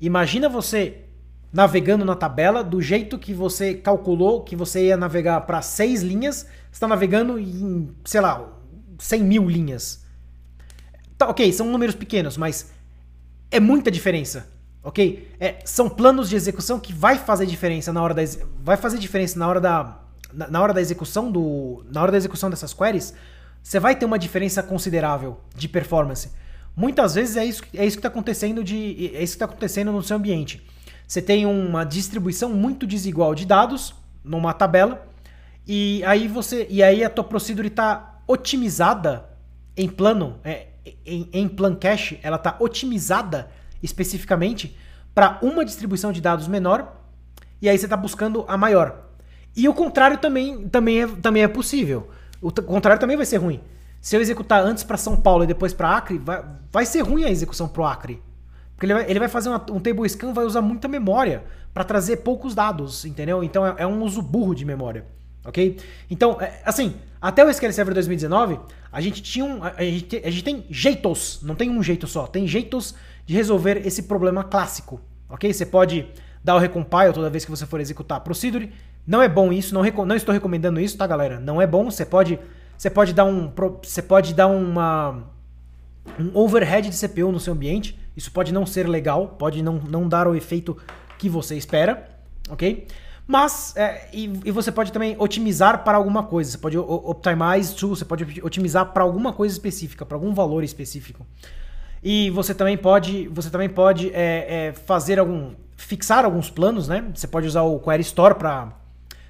Imagina 0.00 0.48
você 0.48 1.04
navegando 1.52 2.04
na 2.04 2.14
tabela 2.14 2.62
do 2.62 2.80
jeito 2.80 3.18
que 3.18 3.34
você 3.34 3.74
calculou 3.74 4.42
que 4.42 4.54
você 4.54 4.86
ia 4.86 4.96
navegar 4.96 5.40
para 5.42 5.60
seis 5.62 6.02
linhas, 6.02 6.46
está 6.70 6.86
navegando 6.86 7.38
em, 7.38 7.90
sei 8.04 8.20
lá, 8.20 8.48
100 8.98 9.22
mil 9.22 9.48
linhas. 9.48 10.04
Tá, 11.18 11.28
ok, 11.28 11.52
são 11.52 11.66
números 11.66 11.94
pequenos, 11.94 12.36
mas 12.36 12.70
é 13.50 13.58
muita 13.58 13.90
diferença, 13.90 14.48
ok? 14.82 15.28
É, 15.40 15.58
são 15.64 15.88
planos 15.88 16.28
de 16.28 16.36
execução 16.36 16.78
que 16.78 16.92
vai 16.92 17.18
fazer 17.18 17.46
diferença 17.46 17.92
na 17.92 18.02
hora 18.02 18.14
da 18.14 18.22
vai 18.62 18.76
fazer 18.76 18.98
diferença 18.98 19.38
na 19.38 19.48
hora 19.48 19.60
da 19.60 19.98
na, 20.32 20.48
na 20.48 20.62
hora 20.62 20.72
da 20.72 20.80
execução 20.80 21.30
do 21.30 21.84
na 21.90 22.00
hora 22.00 22.12
da 22.12 22.18
execução 22.18 22.48
dessas 22.48 22.72
queries. 22.72 23.12
Você 23.62 23.78
vai 23.78 23.94
ter 23.94 24.06
uma 24.06 24.18
diferença 24.18 24.62
considerável 24.62 25.38
de 25.54 25.68
performance. 25.68 26.30
Muitas 26.74 27.14
vezes 27.14 27.36
é 27.36 27.44
isso, 27.44 27.62
é 27.74 27.84
isso 27.84 27.96
que 27.96 27.98
está 27.98 28.08
acontecendo 28.08 28.64
de 28.64 29.10
é 29.14 29.22
isso 29.22 29.32
que 29.32 29.44
está 29.44 29.44
acontecendo 29.44 29.92
no 29.92 30.02
seu 30.02 30.16
ambiente. 30.16 30.64
Você 31.10 31.20
tem 31.20 31.44
uma 31.44 31.82
distribuição 31.82 32.50
muito 32.50 32.86
desigual 32.86 33.34
de 33.34 33.44
dados 33.44 33.92
numa 34.22 34.54
tabela 34.54 35.04
e 35.66 36.04
aí 36.06 36.28
você 36.28 36.68
e 36.70 36.84
aí 36.84 37.02
a 37.02 37.10
tua 37.10 37.24
procedure 37.24 37.66
está 37.66 38.20
otimizada 38.28 39.28
em 39.76 39.88
plano, 39.88 40.38
é, 40.44 40.68
em, 41.04 41.28
em 41.32 41.48
plan 41.48 41.74
cache, 41.74 42.20
ela 42.22 42.36
está 42.36 42.54
otimizada 42.60 43.50
especificamente 43.82 44.78
para 45.12 45.40
uma 45.42 45.64
distribuição 45.64 46.12
de 46.12 46.20
dados 46.20 46.46
menor 46.46 46.96
e 47.60 47.68
aí 47.68 47.76
você 47.76 47.86
está 47.86 47.96
buscando 47.96 48.44
a 48.46 48.56
maior. 48.56 49.10
E 49.56 49.68
o 49.68 49.74
contrário 49.74 50.16
também, 50.16 50.68
também, 50.68 51.02
é, 51.02 51.08
também 51.08 51.42
é 51.42 51.48
possível. 51.48 52.08
O 52.40 52.52
contrário 52.52 53.00
também 53.00 53.16
vai 53.16 53.26
ser 53.26 53.38
ruim. 53.38 53.60
Se 54.00 54.14
eu 54.14 54.20
executar 54.20 54.62
antes 54.62 54.84
para 54.84 54.96
São 54.96 55.16
Paulo 55.16 55.42
e 55.42 55.48
depois 55.48 55.74
para 55.74 55.90
Acre, 55.90 56.18
vai, 56.18 56.44
vai 56.70 56.86
ser 56.86 57.00
ruim 57.00 57.24
a 57.24 57.30
execução 57.30 57.66
para 57.66 57.82
o 57.82 57.84
Acre. 57.84 58.22
Porque 58.80 58.86
ele 58.86 58.94
vai, 58.94 59.10
ele 59.10 59.18
vai 59.18 59.28
fazer 59.28 59.50
uma, 59.50 59.62
um 59.72 59.78
table 59.78 60.08
scan, 60.08 60.32
vai 60.32 60.46
usar 60.46 60.62
muita 60.62 60.88
memória 60.88 61.44
para 61.74 61.84
trazer 61.84 62.16
poucos 62.16 62.54
dados, 62.54 63.04
entendeu? 63.04 63.44
Então 63.44 63.66
é, 63.66 63.74
é, 63.76 63.86
um 63.86 64.02
uso 64.02 64.22
burro 64.22 64.54
de 64.54 64.64
memória, 64.64 65.04
ok? 65.44 65.76
Então, 66.08 66.40
é, 66.40 66.62
assim, 66.64 66.94
até 67.20 67.44
o 67.44 67.50
SQL 67.50 67.72
Server 67.72 67.92
2019, 67.92 68.58
a 68.90 69.00
gente 69.02 69.22
tinha 69.22 69.44
um, 69.44 69.62
a, 69.62 69.82
gente, 69.82 70.16
a 70.24 70.30
gente 70.30 70.42
tem 70.42 70.64
jeitos, 70.70 71.40
não 71.42 71.54
tem 71.54 71.68
um 71.68 71.82
jeito 71.82 72.06
só, 72.06 72.26
tem 72.26 72.46
jeitos 72.46 72.94
de 73.26 73.34
resolver 73.34 73.86
esse 73.86 74.04
problema 74.04 74.42
clássico, 74.42 74.98
ok? 75.28 75.52
Você 75.52 75.66
pode 75.66 76.06
dar 76.42 76.56
o 76.56 76.58
recompile 76.58 77.12
toda 77.12 77.28
vez 77.28 77.44
que 77.44 77.50
você 77.50 77.66
for 77.66 77.82
executar 77.82 78.16
a 78.16 78.20
procedure. 78.22 78.72
Não 79.06 79.20
é 79.20 79.28
bom 79.28 79.52
isso, 79.52 79.74
não, 79.74 79.82
não 80.06 80.16
estou 80.16 80.32
recomendando 80.32 80.80
isso, 80.80 80.96
tá, 80.96 81.06
galera? 81.06 81.38
Não 81.38 81.60
é 81.60 81.66
bom, 81.66 81.90
você 81.90 82.06
pode, 82.06 82.38
você 82.78 82.88
pode 82.88 83.12
dar 83.12 83.26
um, 83.26 83.52
você 83.82 84.00
pode 84.00 84.32
dar 84.32 84.46
uma 84.46 85.22
um 86.18 86.36
overhead 86.38 86.88
de 86.88 86.96
CPU 86.96 87.30
no 87.30 87.40
seu 87.40 87.52
ambiente. 87.52 87.98
Isso 88.20 88.30
pode 88.30 88.52
não 88.52 88.66
ser 88.66 88.86
legal, 88.86 89.28
pode 89.38 89.62
não, 89.62 89.76
não 89.76 90.06
dar 90.06 90.28
o 90.28 90.34
efeito 90.34 90.76
que 91.16 91.26
você 91.26 91.56
espera, 91.56 92.06
ok? 92.50 92.86
Mas, 93.26 93.74
é, 93.76 94.10
e, 94.12 94.24
e, 94.44 94.50
você 94.50 94.70
pode 94.70 94.92
também 94.92 95.16
otimizar 95.18 95.82
para 95.84 95.96
alguma 95.96 96.24
coisa. 96.24 96.50
Você 96.50 96.58
pode 96.58 96.76
optimize 96.76 97.74
to, 97.74 97.88
você 97.88 98.04
pode 98.04 98.42
otimizar 98.42 98.92
para 98.92 99.02
alguma 99.02 99.32
coisa 99.32 99.54
específica, 99.54 100.04
para 100.04 100.18
algum 100.18 100.34
valor 100.34 100.62
específico. 100.62 101.26
E 102.02 102.28
você 102.28 102.54
também 102.54 102.76
pode, 102.76 103.26
você 103.28 103.48
também 103.48 103.70
pode 103.70 104.10
é, 104.12 104.66
é, 104.68 104.72
fazer 104.74 105.18
algum, 105.18 105.52
fixar 105.74 106.26
alguns 106.26 106.50
planos, 106.50 106.88
né? 106.88 107.02
Você 107.14 107.26
pode 107.26 107.46
usar 107.46 107.62
o 107.62 107.78
Query 107.78 108.02
Store 108.02 108.34
para 108.34 108.80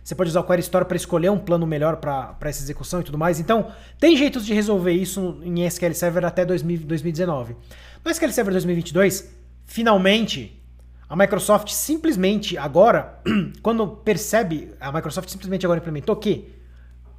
você 0.03 0.15
pode 0.15 0.31
usar 0.31 0.41
o 0.41 0.45
Query 0.45 0.61
Store 0.61 0.85
para 0.85 0.97
escolher 0.97 1.31
um 1.31 1.39
plano 1.39 1.67
melhor 1.67 1.97
para 1.97 2.37
essa 2.41 2.63
execução 2.63 3.01
e 3.01 3.05
tudo 3.05 3.17
mais. 3.17 3.39
Então, 3.39 3.69
tem 3.99 4.17
jeitos 4.17 4.45
de 4.45 4.53
resolver 4.53 4.93
isso 4.93 5.39
em 5.43 5.65
SQL 5.65 5.95
Server 5.95 6.25
até 6.25 6.45
2000, 6.45 6.79
2019. 6.79 7.55
No 8.03 8.11
SQL 8.11 8.33
Server 8.33 8.53
2022, 8.53 9.31
finalmente, 9.67 10.59
a 11.07 11.15
Microsoft 11.15 11.69
simplesmente 11.69 12.57
agora, 12.57 13.21
quando 13.63 13.87
percebe, 13.89 14.75
a 14.81 14.91
Microsoft 14.91 15.29
simplesmente 15.29 15.67
agora 15.67 15.81
implementou 15.81 16.17
que 16.17 16.55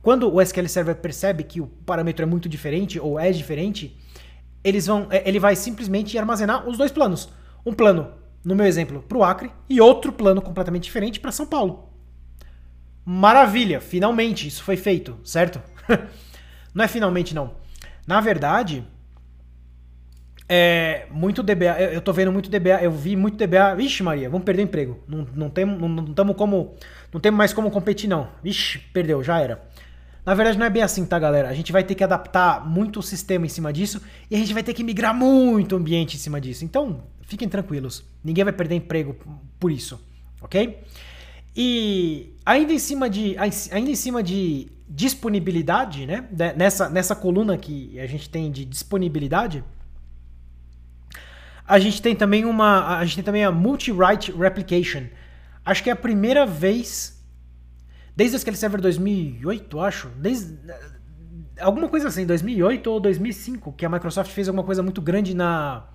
quando 0.02 0.34
o 0.34 0.42
SQL 0.42 0.68
Server 0.68 0.96
percebe 0.96 1.44
que 1.44 1.62
o 1.62 1.68
parâmetro 1.68 2.24
é 2.24 2.26
muito 2.26 2.50
diferente 2.50 3.00
ou 3.00 3.20
é 3.20 3.32
diferente, 3.32 3.96
eles 4.64 4.88
vão, 4.88 5.08
é, 5.12 5.28
ele 5.28 5.40
vai 5.40 5.56
simplesmente 5.56 6.18
armazenar 6.18 6.68
os 6.68 6.80
dois 6.80 6.92
planos. 6.92 7.30
Um 7.64 7.74
plano, 7.74 8.12
no 8.44 8.56
meu 8.56 8.66
exemplo, 8.66 9.04
para 9.04 9.18
o 9.20 9.24
Acre 9.24 9.52
e 9.70 9.80
outro 9.80 10.12
plano 10.12 10.42
completamente 10.42 10.86
diferente 10.86 11.20
para 11.20 11.32
São 11.32 11.46
Paulo. 11.46 11.90
Maravilha, 13.06 13.80
finalmente 13.80 14.48
isso 14.48 14.64
foi 14.64 14.78
feito, 14.78 15.20
certo? 15.24 15.62
não 16.74 16.84
é 16.84 16.88
finalmente 16.88 17.36
não. 17.36 17.54
Na 18.08 18.20
verdade, 18.20 18.84
é 20.54 21.06
muito 21.10 21.42
DBA, 21.42 21.80
eu 21.94 22.02
tô 22.02 22.12
vendo 22.12 22.30
muito 22.30 22.50
DBA, 22.50 22.82
eu 22.82 22.92
vi 22.92 23.16
muito 23.16 23.38
DBA, 23.38 23.74
vixe 23.74 24.04
Maria, 24.04 24.30
vamos 24.30 24.44
perder 24.44 24.64
emprego. 24.64 25.00
Não, 25.08 25.26
não 25.34 25.50
temos 25.50 25.80
não, 25.80 25.90
não 25.90 26.34
como, 26.34 26.76
não 27.14 27.22
temos 27.22 27.38
mais 27.38 27.54
como 27.54 27.72
competir 27.72 28.10
não. 28.10 28.28
Vixe, 28.44 28.78
perdeu, 28.92 29.24
já 29.24 29.40
era. 29.40 29.64
Na 30.26 30.34
verdade 30.34 30.58
não 30.58 30.66
é 30.66 30.70
bem 30.70 30.84
assim, 30.84 31.06
tá 31.06 31.18
galera? 31.18 31.48
A 31.48 31.54
gente 31.54 31.72
vai 31.72 31.86
ter 31.86 31.96
que 31.96 32.04
adaptar 32.04 32.68
muito 32.68 33.00
o 33.00 33.02
sistema 33.02 33.46
em 33.46 33.50
cima 33.50 33.72
disso 33.72 34.02
e 34.30 34.36
a 34.36 34.38
gente 34.38 34.54
vai 34.54 34.62
ter 34.62 34.74
que 34.74 34.84
migrar 34.84 35.16
muito 35.16 35.72
o 35.72 35.78
ambiente 35.78 36.18
em 36.18 36.20
cima 36.20 36.42
disso. 36.42 36.66
Então, 36.66 37.02
fiquem 37.22 37.48
tranquilos, 37.48 38.04
ninguém 38.22 38.44
vai 38.44 38.52
perder 38.52 38.76
emprego 38.76 39.16
por 39.58 39.72
isso, 39.72 40.06
ok? 40.42 40.80
E 41.56 42.34
ainda 42.46 42.74
em 42.74 42.80
cima 42.80 43.10
de, 43.10 43.38
ainda 43.38 43.90
em 43.90 43.96
cima 43.96 44.22
de 44.22 44.68
disponibilidade, 44.90 46.06
né? 46.06 46.26
Nessa, 46.58 46.90
nessa 46.90 47.16
coluna 47.16 47.58
que 47.58 47.98
a 47.98 48.06
gente 48.06 48.30
tem 48.30 48.52
de 48.52 48.66
disponibilidade, 48.66 49.64
a 51.68 51.80
gente 51.80 52.02
tem 52.02 52.16
também 52.16 52.46
uma, 52.46 52.98
a 52.98 53.06
gente 53.06 53.16
tem 53.16 53.24
também 53.24 53.44
a 53.44 53.52
multi-write 53.52 54.32
replication. 54.32 55.04
Acho 55.66 55.84
que 55.84 55.90
é 55.90 55.94
a 55.94 55.96
primeira 55.96 56.46
vez 56.46 57.22
desde 58.16 58.36
SQL 58.36 58.56
Server 58.56 58.82
2008, 58.82 59.80
acho, 59.80 60.10
desde 60.18 60.58
alguma 61.60 61.88
coisa 61.88 62.08
assim, 62.08 62.26
2008 62.26 62.88
ou 62.88 63.00
2005, 63.00 63.74
que 63.74 63.86
a 63.86 63.90
Microsoft 63.90 64.32
fez 64.32 64.48
alguma 64.48 64.64
coisa 64.64 64.84
muito 64.84 65.02
grande 65.02 65.34
na 65.34 65.86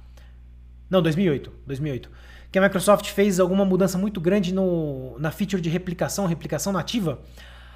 Não, 0.88 1.02
2008, 1.02 1.52
2008 1.66 2.10
que 2.50 2.58
a 2.58 2.62
Microsoft 2.62 3.10
fez 3.10 3.38
alguma 3.40 3.64
mudança 3.64 3.98
muito 3.98 4.20
grande 4.20 4.54
no, 4.54 5.18
na 5.18 5.30
feature 5.30 5.60
de 5.60 5.68
replicação, 5.68 6.26
replicação 6.26 6.72
nativa. 6.72 7.20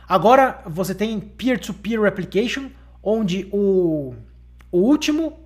Agora 0.08 0.62
você 0.66 0.94
tem 0.94 1.20
peer-to-peer 1.20 2.00
-peer 2.00 2.04
replication, 2.04 2.70
onde 3.02 3.48
o, 3.52 4.14
o 4.72 4.78
último 4.78 5.38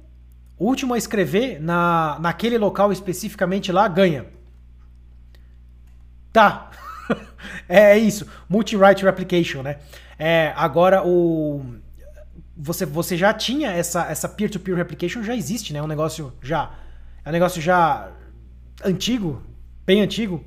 o 0.58 0.66
último 0.66 0.94
a 0.94 0.98
escrever 0.98 1.60
na, 1.60 2.18
naquele 2.20 2.58
local 2.58 2.92
especificamente 2.92 3.72
lá 3.72 3.88
ganha. 3.88 4.26
Tá. 6.32 6.70
é, 7.68 7.92
é 7.92 7.98
isso. 7.98 8.26
Multi-write 8.48 9.04
replication, 9.04 9.62
né? 9.62 9.78
É, 10.18 10.52
agora 10.56 11.04
o 11.04 11.64
você, 12.56 12.86
você 12.86 13.16
já 13.16 13.34
tinha 13.34 13.72
essa 13.72 14.04
essa 14.06 14.28
peer-to-peer 14.28 14.76
-peer 14.76 14.78
replication 14.78 15.22
já 15.24 15.34
existe, 15.34 15.72
né? 15.72 15.80
É 15.80 15.82
um 15.82 15.88
negócio 15.88 16.32
já 16.40 16.70
é 17.24 17.28
um 17.28 17.32
negócio 17.32 17.60
já 17.60 18.10
antigo, 18.84 19.42
bem 19.84 20.00
antigo. 20.00 20.44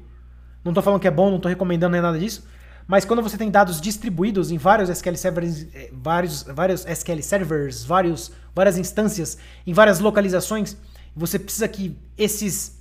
Não 0.64 0.72
estou 0.72 0.84
falando 0.84 1.02
que 1.02 1.08
é 1.08 1.12
bom, 1.12 1.30
não 1.30 1.38
estou 1.38 1.50
recomendando 1.50 1.94
nem 1.94 2.02
nada 2.02 2.18
disso. 2.18 2.48
Mas 2.88 3.04
quando 3.04 3.22
você 3.22 3.38
tem 3.38 3.52
dados 3.52 3.82
distribuídos 3.82 4.50
em 4.50 4.58
vários 4.58 4.90
SQL 4.90 5.18
servers, 5.18 5.68
eh, 5.74 5.90
vários, 5.92 6.44
vários 6.44 6.86
SQL 6.86 7.22
servers, 7.22 7.84
vários, 7.84 8.32
várias 8.56 8.78
instâncias, 8.78 9.38
em 9.66 9.74
várias 9.74 10.00
localizações, 10.00 10.78
você 11.14 11.38
precisa 11.38 11.68
que 11.68 11.98
esses, 12.18 12.80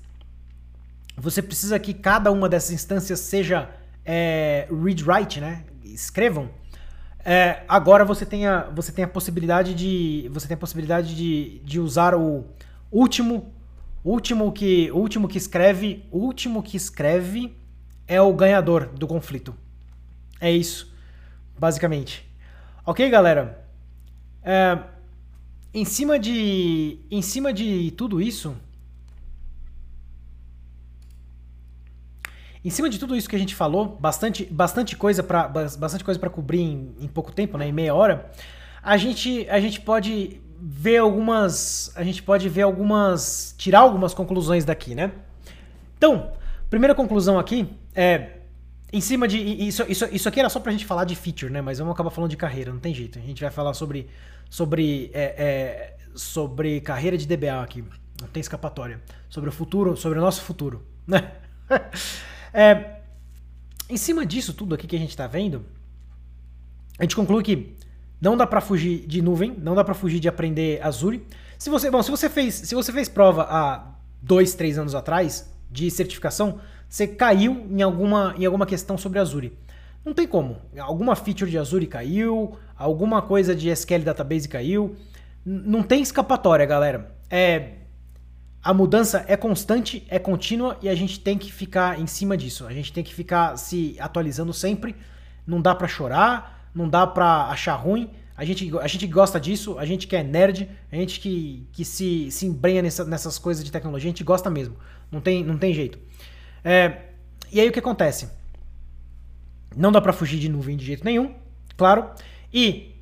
você 1.16 1.42
precisa 1.42 1.78
que 1.78 1.92
cada 1.92 2.30
uma 2.30 2.48
dessas 2.48 2.70
instâncias 2.70 3.18
seja 3.18 3.68
é, 4.04 4.68
read-write, 4.70 5.40
né? 5.40 5.64
Escrevam. 5.84 6.50
É, 7.24 7.64
agora 7.68 8.04
você 8.04 8.24
tem 8.24 8.46
a, 8.46 8.70
você 8.72 8.92
tem 8.92 9.04
a 9.04 9.08
possibilidade 9.08 9.74
de, 9.74 10.30
você 10.32 10.46
tem 10.46 10.54
a 10.54 10.58
possibilidade 10.58 11.16
de, 11.16 11.58
de 11.64 11.80
usar 11.80 12.14
o 12.14 12.44
último 12.92 13.52
último 14.04 14.52
que, 14.52 14.88
último 14.92 15.26
que 15.26 15.36
escreve, 15.36 16.04
último 16.12 16.62
que 16.62 16.76
escreve 16.76 17.56
é 18.06 18.20
o 18.20 18.32
ganhador 18.32 18.86
do 18.86 19.08
conflito. 19.08 19.52
É 20.40 20.50
isso, 20.50 20.92
basicamente. 21.58 22.28
Ok, 22.84 23.08
galera? 23.10 23.66
É, 24.42 24.78
em 25.74 25.84
cima 25.84 26.18
de, 26.18 26.98
em 27.10 27.22
cima 27.22 27.52
de 27.52 27.90
tudo 27.96 28.20
isso, 28.20 28.56
em 32.64 32.70
cima 32.70 32.88
de 32.88 32.98
tudo 32.98 33.14
isso 33.14 33.28
que 33.28 33.36
a 33.36 33.38
gente 33.38 33.54
falou, 33.54 33.96
bastante, 34.00 34.44
bastante 34.44 34.96
coisa 34.96 35.22
para 35.22 35.46
bastante 35.48 36.02
coisa 36.02 36.18
para 36.18 36.30
cobrir 36.30 36.60
em, 36.60 36.94
em 37.00 37.06
pouco 37.06 37.32
tempo, 37.32 37.56
né, 37.56 37.68
em 37.68 37.72
meia 37.72 37.94
hora. 37.94 38.30
A 38.82 38.96
gente, 38.96 39.48
a 39.48 39.60
gente 39.60 39.80
pode 39.80 40.40
ver 40.60 40.98
algumas. 40.98 41.92
A 41.96 42.02
gente 42.02 42.22
pode 42.22 42.48
ver 42.48 42.62
algumas. 42.62 43.54
tirar 43.58 43.80
algumas 43.80 44.14
conclusões 44.14 44.64
daqui, 44.64 44.94
né? 44.94 45.12
Então, 45.96 46.32
primeira 46.70 46.94
conclusão 46.94 47.38
aqui 47.38 47.68
é. 47.94 48.35
Em 48.92 49.00
cima 49.00 49.26
de. 49.26 49.38
Isso, 49.38 49.84
isso, 49.88 50.04
isso 50.12 50.28
aqui 50.28 50.38
era 50.38 50.48
só 50.48 50.60
pra 50.60 50.72
gente 50.72 50.84
falar 50.84 51.04
de 51.04 51.16
feature, 51.16 51.52
né? 51.52 51.60
Mas 51.60 51.78
vamos 51.78 51.92
acabar 51.92 52.10
falando 52.10 52.30
de 52.30 52.36
carreira, 52.36 52.72
não 52.72 52.78
tem 52.78 52.94
jeito. 52.94 53.18
A 53.18 53.22
gente 53.22 53.42
vai 53.42 53.50
falar 53.50 53.74
sobre. 53.74 54.08
Sobre. 54.48 55.10
É, 55.12 55.22
é, 55.22 55.96
sobre 56.14 56.80
carreira 56.80 57.18
de 57.18 57.26
DBA 57.26 57.62
aqui. 57.62 57.84
Não 58.20 58.28
tem 58.28 58.40
escapatória. 58.40 59.00
Sobre 59.28 59.50
o 59.50 59.52
futuro, 59.52 59.96
sobre 59.96 60.18
o 60.18 60.22
nosso 60.22 60.42
futuro, 60.42 60.86
né? 61.06 61.32
é, 62.54 63.00
em 63.88 63.96
cima 63.96 64.24
disso 64.24 64.54
tudo 64.54 64.74
aqui 64.74 64.86
que 64.86 64.96
a 64.96 64.98
gente 64.98 65.10
está 65.10 65.26
vendo, 65.26 65.64
a 66.98 67.02
gente 67.02 67.14
conclui 67.14 67.42
que 67.42 67.76
não 68.20 68.36
dá 68.36 68.46
para 68.46 68.60
fugir 68.60 69.06
de 69.06 69.20
nuvem, 69.20 69.54
não 69.58 69.74
dá 69.74 69.84
para 69.84 69.94
fugir 69.94 70.20
de 70.20 70.28
aprender 70.28 70.82
Azure. 70.82 71.26
Se 71.58 71.68
você, 71.68 71.90
bom, 71.90 72.02
se 72.02 72.10
você 72.10 72.30
fez, 72.30 72.54
se 72.54 72.74
você 72.74 72.92
fez 72.92 73.08
prova 73.08 73.42
há 73.42 73.94
dois, 74.22 74.54
três 74.54 74.78
anos 74.78 74.94
atrás 74.94 75.52
de 75.70 75.90
certificação, 75.90 76.60
você 76.88 77.06
caiu 77.06 77.66
em 77.70 77.82
alguma, 77.82 78.34
em 78.38 78.44
alguma 78.44 78.66
questão 78.66 78.96
sobre 78.96 79.18
Azure. 79.18 79.56
Não 80.04 80.14
tem 80.14 80.26
como. 80.26 80.56
Alguma 80.78 81.16
feature 81.16 81.50
de 81.50 81.58
Azure 81.58 81.86
caiu, 81.86 82.56
alguma 82.76 83.20
coisa 83.22 83.54
de 83.54 83.68
SQL 83.68 84.04
Database 84.04 84.48
caiu. 84.48 84.96
Não 85.44 85.82
tem 85.82 86.00
escapatória, 86.00 86.64
galera. 86.64 87.14
É 87.28 87.72
a 88.66 88.74
mudança 88.74 89.24
é 89.28 89.36
constante, 89.36 90.04
é 90.08 90.18
contínua 90.18 90.76
e 90.82 90.88
a 90.88 90.94
gente 90.96 91.20
tem 91.20 91.38
que 91.38 91.52
ficar 91.52 92.00
em 92.00 92.06
cima 92.08 92.36
disso. 92.36 92.66
A 92.66 92.72
gente 92.72 92.92
tem 92.92 93.04
que 93.04 93.14
ficar 93.14 93.56
se 93.56 93.94
atualizando 94.00 94.52
sempre. 94.52 94.96
Não 95.46 95.60
dá 95.60 95.72
para 95.72 95.86
chorar, 95.86 96.68
não 96.74 96.88
dá 96.88 97.06
para 97.06 97.44
achar 97.44 97.76
ruim. 97.76 98.10
A 98.36 98.44
gente, 98.44 98.76
a 98.78 98.88
gente 98.88 99.06
gosta 99.06 99.38
disso, 99.38 99.78
a 99.78 99.84
gente 99.84 100.08
que 100.08 100.16
é 100.16 100.24
nerd, 100.24 100.68
a 100.90 100.96
gente 100.96 101.20
que, 101.20 101.64
que 101.70 101.84
se, 101.84 102.28
se 102.32 102.44
embrenha 102.44 102.82
nessa, 102.82 103.04
nessas 103.04 103.38
coisas 103.38 103.64
de 103.64 103.70
tecnologia, 103.70 104.08
a 104.08 104.12
gente 104.12 104.24
gosta 104.24 104.50
mesmo. 104.50 104.74
Não 105.12 105.20
tem, 105.20 105.44
não 105.44 105.56
tem 105.56 105.72
jeito. 105.72 105.96
É, 106.68 107.02
e 107.52 107.60
aí 107.60 107.68
o 107.68 107.72
que 107.72 107.78
acontece? 107.78 108.28
Não 109.76 109.92
dá 109.92 110.00
para 110.00 110.12
fugir 110.12 110.40
de 110.40 110.48
nuvem 110.48 110.76
de 110.76 110.84
jeito 110.84 111.04
nenhum, 111.04 111.32
claro. 111.76 112.10
E 112.52 112.92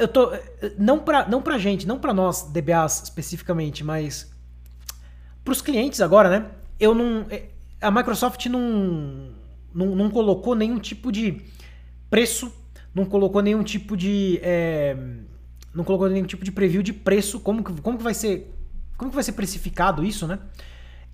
eu 0.00 0.08
tô 0.08 0.32
não 0.76 0.98
para 0.98 1.28
não 1.28 1.40
pra 1.40 1.58
gente, 1.58 1.86
não 1.86 2.00
para 2.00 2.12
nós 2.12 2.42
DBAs 2.50 3.04
especificamente, 3.04 3.84
mas 3.84 4.34
para 5.44 5.52
os 5.52 5.62
clientes 5.62 6.00
agora, 6.00 6.28
né? 6.28 6.50
Eu 6.80 6.92
não. 6.92 7.24
É, 7.30 7.44
a 7.80 7.88
Microsoft 7.88 8.46
não, 8.46 9.30
não, 9.72 9.94
não 9.94 10.10
colocou 10.10 10.56
nenhum 10.56 10.80
tipo 10.80 11.12
de 11.12 11.40
preço, 12.10 12.52
não 12.92 13.04
colocou 13.04 13.42
nenhum 13.42 13.62
tipo 13.62 13.96
de. 13.96 14.40
É, 14.42 14.96
não 15.72 15.84
colocou 15.84 16.08
nenhum 16.08 16.26
tipo 16.26 16.44
de 16.44 16.50
preview 16.50 16.82
de 16.82 16.92
preço, 16.92 17.38
como 17.38 17.62
que, 17.62 17.80
como 17.80 17.96
que 17.96 18.02
vai 18.02 18.14
ser. 18.14 18.52
Como 18.96 19.08
que 19.08 19.14
vai 19.14 19.22
ser 19.22 19.32
precificado 19.34 20.04
isso, 20.04 20.26
né? 20.26 20.40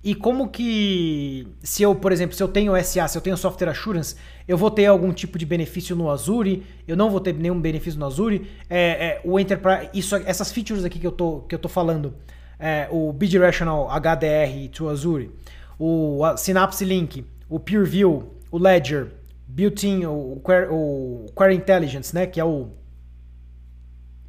E 0.01 0.15
como 0.15 0.47
que, 0.47 1.45
se 1.61 1.83
eu, 1.83 1.93
por 1.93 2.11
exemplo, 2.13 2.33
se 2.33 2.41
eu 2.41 2.47
tenho 2.47 2.73
SA, 2.83 3.07
se 3.07 3.17
eu 3.17 3.21
tenho 3.21 3.35
Software 3.35 3.69
Assurance, 3.69 4.15
eu 4.47 4.57
vou 4.57 4.71
ter 4.71 4.85
algum 4.85 5.11
tipo 5.11 5.37
de 5.37 5.45
benefício 5.45 5.93
no 5.93 6.09
Azure, 6.09 6.63
eu 6.87 6.95
não 6.95 7.09
vou 7.09 7.19
ter 7.19 7.33
nenhum 7.33 7.59
benefício 7.59 7.99
no 7.99 8.05
Azure. 8.05 8.49
É, 8.69 9.07
é, 9.07 9.21
o 9.25 9.37
Enterprise, 9.37 9.89
isso, 9.93 10.15
essas 10.15 10.51
features 10.53 10.85
aqui 10.85 10.99
que 10.99 11.07
eu 11.07 11.11
tô, 11.11 11.41
que 11.41 11.53
eu 11.53 11.59
tô 11.59 11.67
falando, 11.67 12.13
é, 12.57 12.87
o 12.89 13.11
Bidirectional 13.11 13.89
HDR 13.89 14.69
to 14.71 14.87
Azure, 14.87 15.31
o 15.77 16.21
Synapse 16.37 16.85
Link, 16.85 17.25
o 17.49 17.59
PureView, 17.59 18.33
o 18.49 18.57
Ledger, 18.57 19.11
Built-in, 19.47 20.05
o, 20.05 20.41
o 20.71 21.25
Query 21.37 21.55
Intelligence, 21.55 22.15
né, 22.15 22.25
que 22.25 22.39
é 22.39 22.45
o 22.45 22.69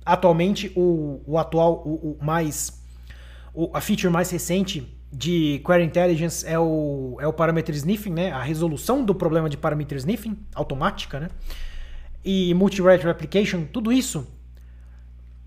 atualmente 0.04 0.72
o, 0.74 1.20
o 1.24 1.38
atual, 1.38 1.82
o, 1.86 2.16
o 2.20 2.24
mais 2.24 2.82
o, 3.54 3.70
a 3.72 3.80
feature 3.80 4.12
mais 4.12 4.30
recente 4.30 4.99
de 5.12 5.60
Query 5.66 5.84
Intelligence 5.84 6.46
é 6.46 6.58
o, 6.58 7.16
é 7.20 7.26
o 7.26 7.32
Parameter 7.32 7.74
Sniffing, 7.74 8.12
né? 8.12 8.30
A 8.32 8.42
resolução 8.42 9.04
do 9.04 9.14
problema 9.14 9.48
de 9.48 9.56
Parameter 9.56 9.98
Sniffing, 9.98 10.38
automática, 10.54 11.18
né? 11.18 11.28
E 12.24 12.54
Multi-Rate 12.54 13.04
Replication, 13.04 13.64
tudo 13.64 13.92
isso 13.92 14.26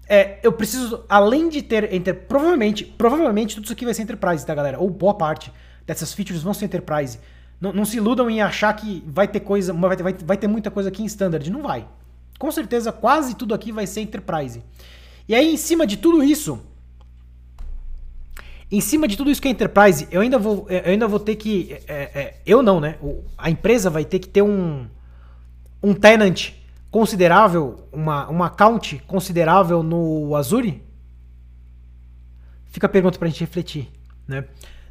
é, 0.08 0.40
eu 0.44 0.52
preciso, 0.52 1.06
além 1.08 1.48
de 1.48 1.62
ter 1.62 1.94
entre, 1.94 2.14
provavelmente, 2.14 2.84
provavelmente 2.84 3.56
tudo 3.56 3.64
isso 3.64 3.74
aqui 3.74 3.86
vai 3.86 3.94
ser 3.94 4.02
enterprise, 4.02 4.46
tá, 4.46 4.54
galera? 4.54 4.80
Ou 4.80 4.90
boa 4.90 5.14
parte 5.14 5.52
dessas 5.86 6.14
features 6.14 6.44
vão 6.44 6.54
ser 6.54 6.66
enterprise. 6.66 7.20
Não, 7.60 7.72
não 7.72 7.86
se 7.86 7.98
iludam 7.98 8.30
em 8.30 8.42
achar 8.42 8.74
que 8.74 9.04
vai 9.08 9.28
ter 9.28 9.40
coisa, 9.40 9.72
vai 9.74 9.96
ter, 9.96 10.04
vai, 10.04 10.14
vai 10.14 10.38
ter 10.38 10.48
muita 10.48 10.70
coisa 10.70 10.90
aqui 10.90 11.02
em 11.02 11.06
standard, 11.06 11.50
não 11.50 11.62
vai. 11.62 11.88
Com 12.38 12.52
certeza, 12.52 12.92
quase 12.92 13.36
tudo 13.36 13.54
aqui 13.54 13.72
vai 13.72 13.88
ser 13.88 14.02
enterprise. 14.02 14.62
E 15.28 15.34
aí, 15.34 15.54
em 15.54 15.58
cima 15.58 15.88
de 15.88 15.96
tudo 15.96 16.22
isso, 16.22 16.60
em 18.72 18.82
cima 18.82 19.08
de 19.08 19.16
tudo 19.16 19.30
isso 19.30 19.42
que 19.42 19.48
é 19.48 19.52
enterprise, 19.52 20.08
eu 20.10 20.22
ainda 20.22 20.38
vou, 20.38 20.66
eu 20.70 20.92
ainda 20.92 21.08
vou 21.08 21.20
ter 21.20 21.36
que, 21.36 21.74
é, 21.88 21.94
é, 21.94 22.42
eu 22.46 22.64
não, 22.64 22.80
né? 22.80 22.98
A 23.38 23.50
empresa 23.50 23.90
vai 23.90 24.04
ter 24.04 24.20
que 24.20 24.28
ter 24.28 24.42
um, 24.42 24.88
um 25.82 25.94
tenant 25.94 26.52
considerável, 26.90 27.88
uma, 27.92 28.28
uma 28.30 28.46
account 28.48 29.00
considerável 29.08 29.84
no 29.84 30.36
Azure? 30.36 30.84
Fica 32.68 32.88
a 32.88 32.90
pergunta 32.90 33.20
para 33.20 33.28
a 33.28 33.32
gente 33.32 33.42
refletir. 33.42 33.92
Né? 34.28 34.46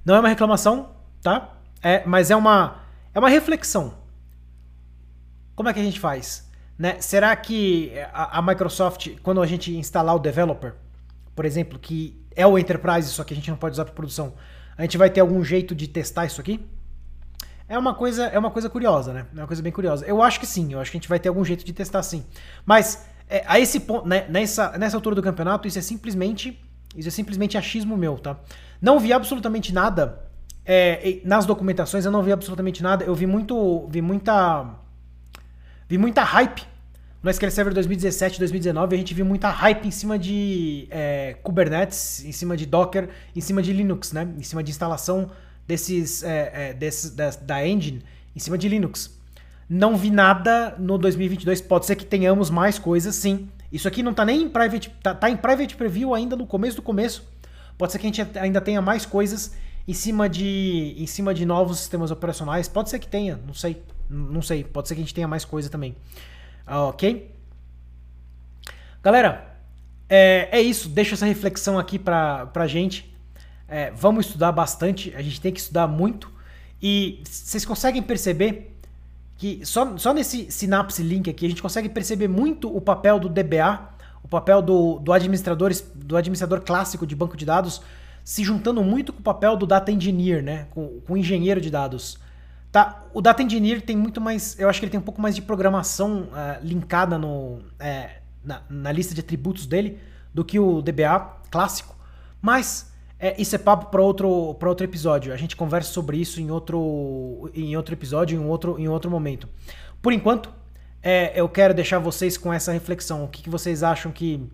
Não 0.04 0.14
é 0.14 0.20
uma 0.20 0.28
reclamação, 0.28 0.90
tá? 1.20 1.56
É, 1.82 2.04
mas 2.06 2.30
é 2.30 2.36
uma, 2.36 2.82
é 3.14 3.18
uma 3.18 3.28
reflexão. 3.28 3.94
Como 5.54 5.68
é 5.68 5.72
que 5.72 5.80
a 5.80 5.84
gente 5.84 5.98
faz? 5.98 6.48
Né? 6.78 7.00
Será 7.00 7.34
que 7.34 7.92
a, 8.12 8.38
a 8.38 8.42
Microsoft, 8.42 9.10
quando 9.22 9.42
a 9.42 9.46
gente 9.46 9.76
instalar 9.76 10.14
o 10.14 10.18
developer, 10.18 10.74
por 11.34 11.44
exemplo, 11.44 11.78
que 11.78 12.21
é 12.36 12.46
o 12.46 12.58
Enterprise, 12.58 13.08
só 13.08 13.24
que 13.24 13.32
a 13.32 13.36
gente 13.36 13.50
não 13.50 13.56
pode 13.56 13.74
usar 13.74 13.84
para 13.84 13.94
produção, 13.94 14.34
a 14.76 14.82
gente 14.82 14.96
vai 14.98 15.10
ter 15.10 15.20
algum 15.20 15.42
jeito 15.44 15.74
de 15.74 15.86
testar 15.86 16.26
isso 16.26 16.40
aqui? 16.40 16.64
É 17.68 17.78
uma 17.78 17.94
coisa, 17.94 18.24
é 18.24 18.38
uma 18.38 18.50
coisa 18.50 18.68
curiosa, 18.68 19.12
né? 19.12 19.26
É 19.34 19.40
uma 19.40 19.46
coisa 19.46 19.62
bem 19.62 19.72
curiosa. 19.72 20.04
Eu 20.04 20.22
acho 20.22 20.38
que 20.38 20.46
sim, 20.46 20.72
eu 20.72 20.80
acho 20.80 20.90
que 20.90 20.96
a 20.96 21.00
gente 21.00 21.08
vai 21.08 21.18
ter 21.18 21.28
algum 21.28 21.44
jeito 21.44 21.64
de 21.64 21.72
testar 21.72 22.02
sim. 22.02 22.24
Mas 22.66 23.06
é, 23.28 23.44
a 23.46 23.58
esse 23.58 23.80
ponto, 23.80 24.06
né, 24.06 24.26
nessa, 24.28 24.76
nessa 24.76 24.96
altura 24.96 25.16
do 25.16 25.22
campeonato, 25.22 25.66
isso 25.66 25.78
é 25.78 25.82
simplesmente, 25.82 26.60
isso 26.96 27.08
é 27.08 27.10
simplesmente 27.10 27.56
achismo 27.56 27.96
meu, 27.96 28.18
tá? 28.18 28.36
Não 28.80 28.98
vi 28.98 29.12
absolutamente 29.12 29.72
nada 29.72 30.22
é, 30.66 31.20
nas 31.24 31.46
documentações, 31.46 32.04
eu 32.04 32.10
não 32.10 32.22
vi 32.22 32.32
absolutamente 32.32 32.82
nada. 32.82 33.04
Eu 33.04 33.14
vi 33.14 33.26
muito, 33.26 33.86
vi 33.88 34.02
muita, 34.02 34.74
vi 35.88 35.96
muita 35.96 36.22
hype 36.22 36.71
no 37.22 37.30
SQL 37.30 37.50
Server 37.50 37.72
2017, 37.72 38.38
2019. 38.38 38.94
A 38.94 38.98
gente 38.98 39.14
viu 39.14 39.24
muita 39.24 39.48
hype 39.48 39.86
em 39.86 39.90
cima 39.90 40.18
de 40.18 40.88
é, 40.90 41.36
Kubernetes, 41.42 42.24
em 42.24 42.32
cima 42.32 42.56
de 42.56 42.66
Docker, 42.66 43.08
em 43.34 43.40
cima 43.40 43.62
de 43.62 43.72
Linux, 43.72 44.12
né? 44.12 44.28
Em 44.36 44.42
cima 44.42 44.62
de 44.62 44.70
instalação 44.70 45.30
desses, 45.66 46.22
é, 46.22 46.52
é, 46.54 46.74
desses 46.74 47.10
da, 47.10 47.30
da 47.30 47.66
engine 47.66 48.02
em 48.34 48.40
cima 48.40 48.58
de 48.58 48.68
Linux. 48.68 49.18
Não 49.68 49.96
vi 49.96 50.10
nada 50.10 50.74
no 50.78 50.98
2022. 50.98 51.60
Pode 51.60 51.86
ser 51.86 51.94
que 51.96 52.04
tenhamos 52.04 52.50
mais 52.50 52.78
coisas, 52.78 53.14
sim. 53.14 53.48
Isso 53.70 53.86
aqui 53.86 54.02
não 54.02 54.12
tá 54.12 54.24
nem 54.24 54.42
em 54.42 54.48
private, 54.48 54.90
tá, 55.02 55.14
tá 55.14 55.30
em 55.30 55.36
private 55.36 55.76
preview 55.76 56.14
ainda 56.14 56.34
no 56.34 56.46
começo 56.46 56.76
do 56.76 56.82
começo. 56.82 57.26
Pode 57.78 57.92
ser 57.92 57.98
que 57.98 58.06
a 58.06 58.10
gente 58.12 58.38
ainda 58.38 58.60
tenha 58.60 58.82
mais 58.82 59.06
coisas 59.06 59.54
em 59.88 59.94
cima 59.94 60.28
de 60.28 60.94
em 60.98 61.06
cima 61.06 61.32
de 61.32 61.46
novos 61.46 61.78
sistemas 61.78 62.10
operacionais. 62.10 62.68
Pode 62.68 62.90
ser 62.90 62.98
que 62.98 63.06
tenha, 63.06 63.40
não 63.46 63.54
sei, 63.54 63.80
não 64.10 64.42
sei. 64.42 64.64
Pode 64.64 64.88
ser 64.88 64.94
que 64.94 65.00
a 65.00 65.04
gente 65.04 65.14
tenha 65.14 65.28
mais 65.28 65.44
coisa 65.44 65.70
também. 65.70 65.96
Ok? 66.66 67.34
Galera, 69.02 69.58
é, 70.08 70.48
é 70.52 70.60
isso. 70.60 70.88
Deixa 70.88 71.14
essa 71.14 71.26
reflexão 71.26 71.78
aqui 71.78 71.98
pra, 71.98 72.46
pra 72.46 72.66
gente. 72.66 73.12
É, 73.68 73.90
vamos 73.92 74.26
estudar 74.26 74.52
bastante, 74.52 75.14
a 75.16 75.22
gente 75.22 75.40
tem 75.40 75.50
que 75.50 75.58
estudar 75.58 75.86
muito. 75.86 76.30
E 76.82 77.22
vocês 77.24 77.64
conseguem 77.64 78.02
perceber 78.02 78.76
que 79.36 79.64
só, 79.64 79.96
só 79.96 80.12
nesse 80.12 80.50
Synapse 80.50 81.02
Link 81.02 81.30
aqui 81.30 81.46
a 81.46 81.48
gente 81.48 81.62
consegue 81.62 81.88
perceber 81.88 82.28
muito 82.28 82.74
o 82.74 82.82
papel 82.82 83.18
do 83.18 83.30
DBA, 83.30 83.80
o 84.22 84.28
papel 84.28 84.60
do, 84.60 84.98
do, 84.98 85.10
administrador, 85.10 85.72
do 85.94 86.16
administrador 86.18 86.60
clássico 86.60 87.06
de 87.06 87.16
banco 87.16 87.34
de 87.34 87.46
dados, 87.46 87.80
se 88.22 88.44
juntando 88.44 88.84
muito 88.84 89.10
com 89.10 89.20
o 89.20 89.22
papel 89.22 89.56
do 89.56 89.66
Data 89.66 89.90
Engineer, 89.90 90.42
né? 90.42 90.66
com, 90.70 91.00
com 91.00 91.14
o 91.14 91.16
engenheiro 91.16 91.60
de 91.60 91.70
dados. 91.70 92.18
Tá, 92.72 93.04
o 93.12 93.20
Data 93.20 93.42
Engineer 93.42 93.82
tem 93.82 93.94
muito 93.94 94.18
mais. 94.18 94.58
Eu 94.58 94.66
acho 94.66 94.80
que 94.80 94.86
ele 94.86 94.90
tem 94.90 94.98
um 94.98 95.02
pouco 95.02 95.20
mais 95.20 95.34
de 95.34 95.42
programação 95.42 96.22
uh, 96.22 96.64
linkada 96.64 97.18
no, 97.18 97.60
é, 97.78 98.22
na, 98.42 98.62
na, 98.70 98.90
lista 98.90 99.14
de 99.14 99.20
atributos 99.20 99.66
dele 99.66 99.98
do 100.32 100.42
que 100.42 100.58
o 100.58 100.80
DBA 100.80 101.20
clássico. 101.50 101.94
Mas 102.40 102.90
é, 103.18 103.38
isso 103.38 103.54
é 103.54 103.58
papo 103.58 103.90
para 103.90 104.00
outro, 104.00 104.26
outro 104.28 104.84
episódio. 104.84 105.34
A 105.34 105.36
gente 105.36 105.54
conversa 105.54 105.92
sobre 105.92 106.16
isso 106.16 106.40
em 106.40 106.50
outro, 106.50 107.50
em 107.54 107.76
outro 107.76 107.94
episódio, 107.94 108.40
em 108.40 108.46
outro, 108.46 108.78
em 108.78 108.88
outro 108.88 109.10
momento. 109.10 109.46
Por 110.00 110.14
enquanto, 110.14 110.50
é, 111.02 111.38
eu 111.38 111.50
quero 111.50 111.74
deixar 111.74 111.98
vocês 111.98 112.38
com 112.38 112.50
essa 112.50 112.72
reflexão. 112.72 113.22
O 113.22 113.28
que, 113.28 113.42
que 113.42 113.50
vocês 113.50 113.82
acham 113.82 114.10
que 114.10 114.50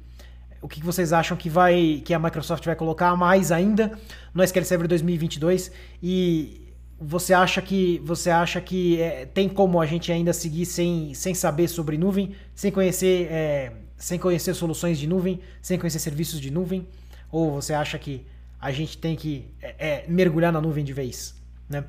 o 0.60 0.66
que, 0.66 0.80
que 0.80 0.86
vocês 0.86 1.12
acham 1.12 1.36
que 1.36 1.48
vai 1.48 2.02
que 2.04 2.12
a 2.12 2.18
Microsoft 2.18 2.64
vai 2.64 2.74
colocar 2.74 3.14
mais 3.14 3.52
ainda 3.52 3.92
no 4.34 4.42
SQL 4.42 4.64
Server 4.64 4.88
2022 4.88 5.70
e 6.02 6.67
você 7.00 7.32
acha 7.32 7.62
que 7.62 8.00
você 8.04 8.30
acha 8.30 8.60
que 8.60 9.00
é, 9.00 9.24
tem 9.26 9.48
como 9.48 9.80
a 9.80 9.86
gente 9.86 10.10
ainda 10.10 10.32
seguir 10.32 10.66
sem, 10.66 11.14
sem 11.14 11.32
saber 11.34 11.68
sobre 11.68 11.96
nuvem, 11.96 12.34
sem 12.54 12.72
conhecer 12.72 13.28
é, 13.30 13.72
sem 13.96 14.18
conhecer 14.18 14.54
soluções 14.54 14.98
de 14.98 15.06
nuvem, 15.06 15.40
sem 15.60 15.78
conhecer 15.78 15.98
serviços 15.98 16.40
de 16.40 16.50
nuvem? 16.50 16.88
Ou 17.30 17.52
você 17.52 17.74
acha 17.74 17.98
que 17.98 18.26
a 18.60 18.72
gente 18.72 18.96
tem 18.96 19.14
que 19.14 19.52
é, 19.60 19.74
é, 19.78 20.04
mergulhar 20.08 20.52
na 20.52 20.60
nuvem 20.60 20.84
de 20.84 20.92
vez? 20.92 21.34
Né? 21.68 21.84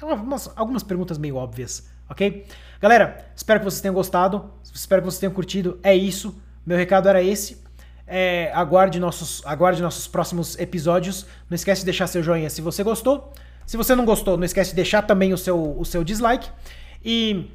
É 0.00 0.04
umas, 0.04 0.50
algumas 0.56 0.82
perguntas 0.82 1.18
meio 1.18 1.36
óbvias, 1.36 1.88
ok? 2.08 2.46
Galera, 2.80 3.26
espero 3.34 3.60
que 3.60 3.64
vocês 3.64 3.80
tenham 3.80 3.94
gostado, 3.94 4.50
espero 4.72 5.02
que 5.02 5.06
vocês 5.06 5.20
tenham 5.20 5.32
curtido. 5.32 5.78
É 5.82 5.94
isso, 5.94 6.38
meu 6.64 6.76
recado 6.76 7.08
era 7.08 7.22
esse. 7.22 7.62
É, 8.06 8.52
aguarde, 8.54 9.00
nossos, 9.00 9.42
aguarde 9.46 9.80
nossos 9.80 10.06
próximos 10.06 10.58
episódios. 10.58 11.26
Não 11.48 11.54
esquece 11.54 11.80
de 11.80 11.86
deixar 11.86 12.06
seu 12.06 12.22
joinha 12.22 12.50
se 12.50 12.60
você 12.60 12.82
gostou. 12.82 13.32
Se 13.66 13.76
você 13.76 13.94
não 13.94 14.04
gostou, 14.04 14.36
não 14.36 14.44
esquece 14.44 14.70
de 14.70 14.76
deixar 14.76 15.02
também 15.02 15.32
o 15.32 15.38
seu, 15.38 15.78
o 15.78 15.84
seu 15.84 16.04
dislike. 16.04 16.48
E 17.04 17.50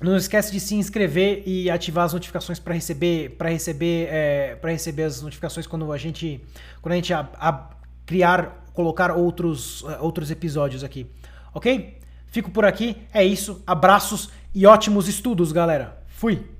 não 0.00 0.16
esquece 0.16 0.52
de 0.52 0.60
se 0.60 0.74
inscrever 0.74 1.42
e 1.46 1.70
ativar 1.70 2.04
as 2.04 2.12
notificações 2.12 2.58
para 2.58 2.74
receber 2.74 3.30
para 3.30 3.48
receber 3.48 4.08
é, 4.10 4.54
para 4.56 4.70
receber 4.70 5.04
as 5.04 5.22
notificações 5.22 5.66
quando 5.66 5.90
a 5.90 5.96
gente 5.96 6.40
quando 6.82 6.92
a 6.92 6.96
gente 6.96 7.14
a, 7.14 7.28
a 7.34 7.70
criar 8.04 8.64
colocar 8.74 9.10
outros 9.10 9.82
uh, 9.82 9.96
outros 10.00 10.30
episódios 10.30 10.84
aqui, 10.84 11.10
ok? 11.54 11.98
Fico 12.26 12.50
por 12.50 12.66
aqui, 12.66 12.96
é 13.14 13.24
isso. 13.24 13.62
Abraços 13.66 14.28
e 14.54 14.66
ótimos 14.66 15.08
estudos, 15.08 15.50
galera. 15.52 16.02
Fui. 16.08 16.55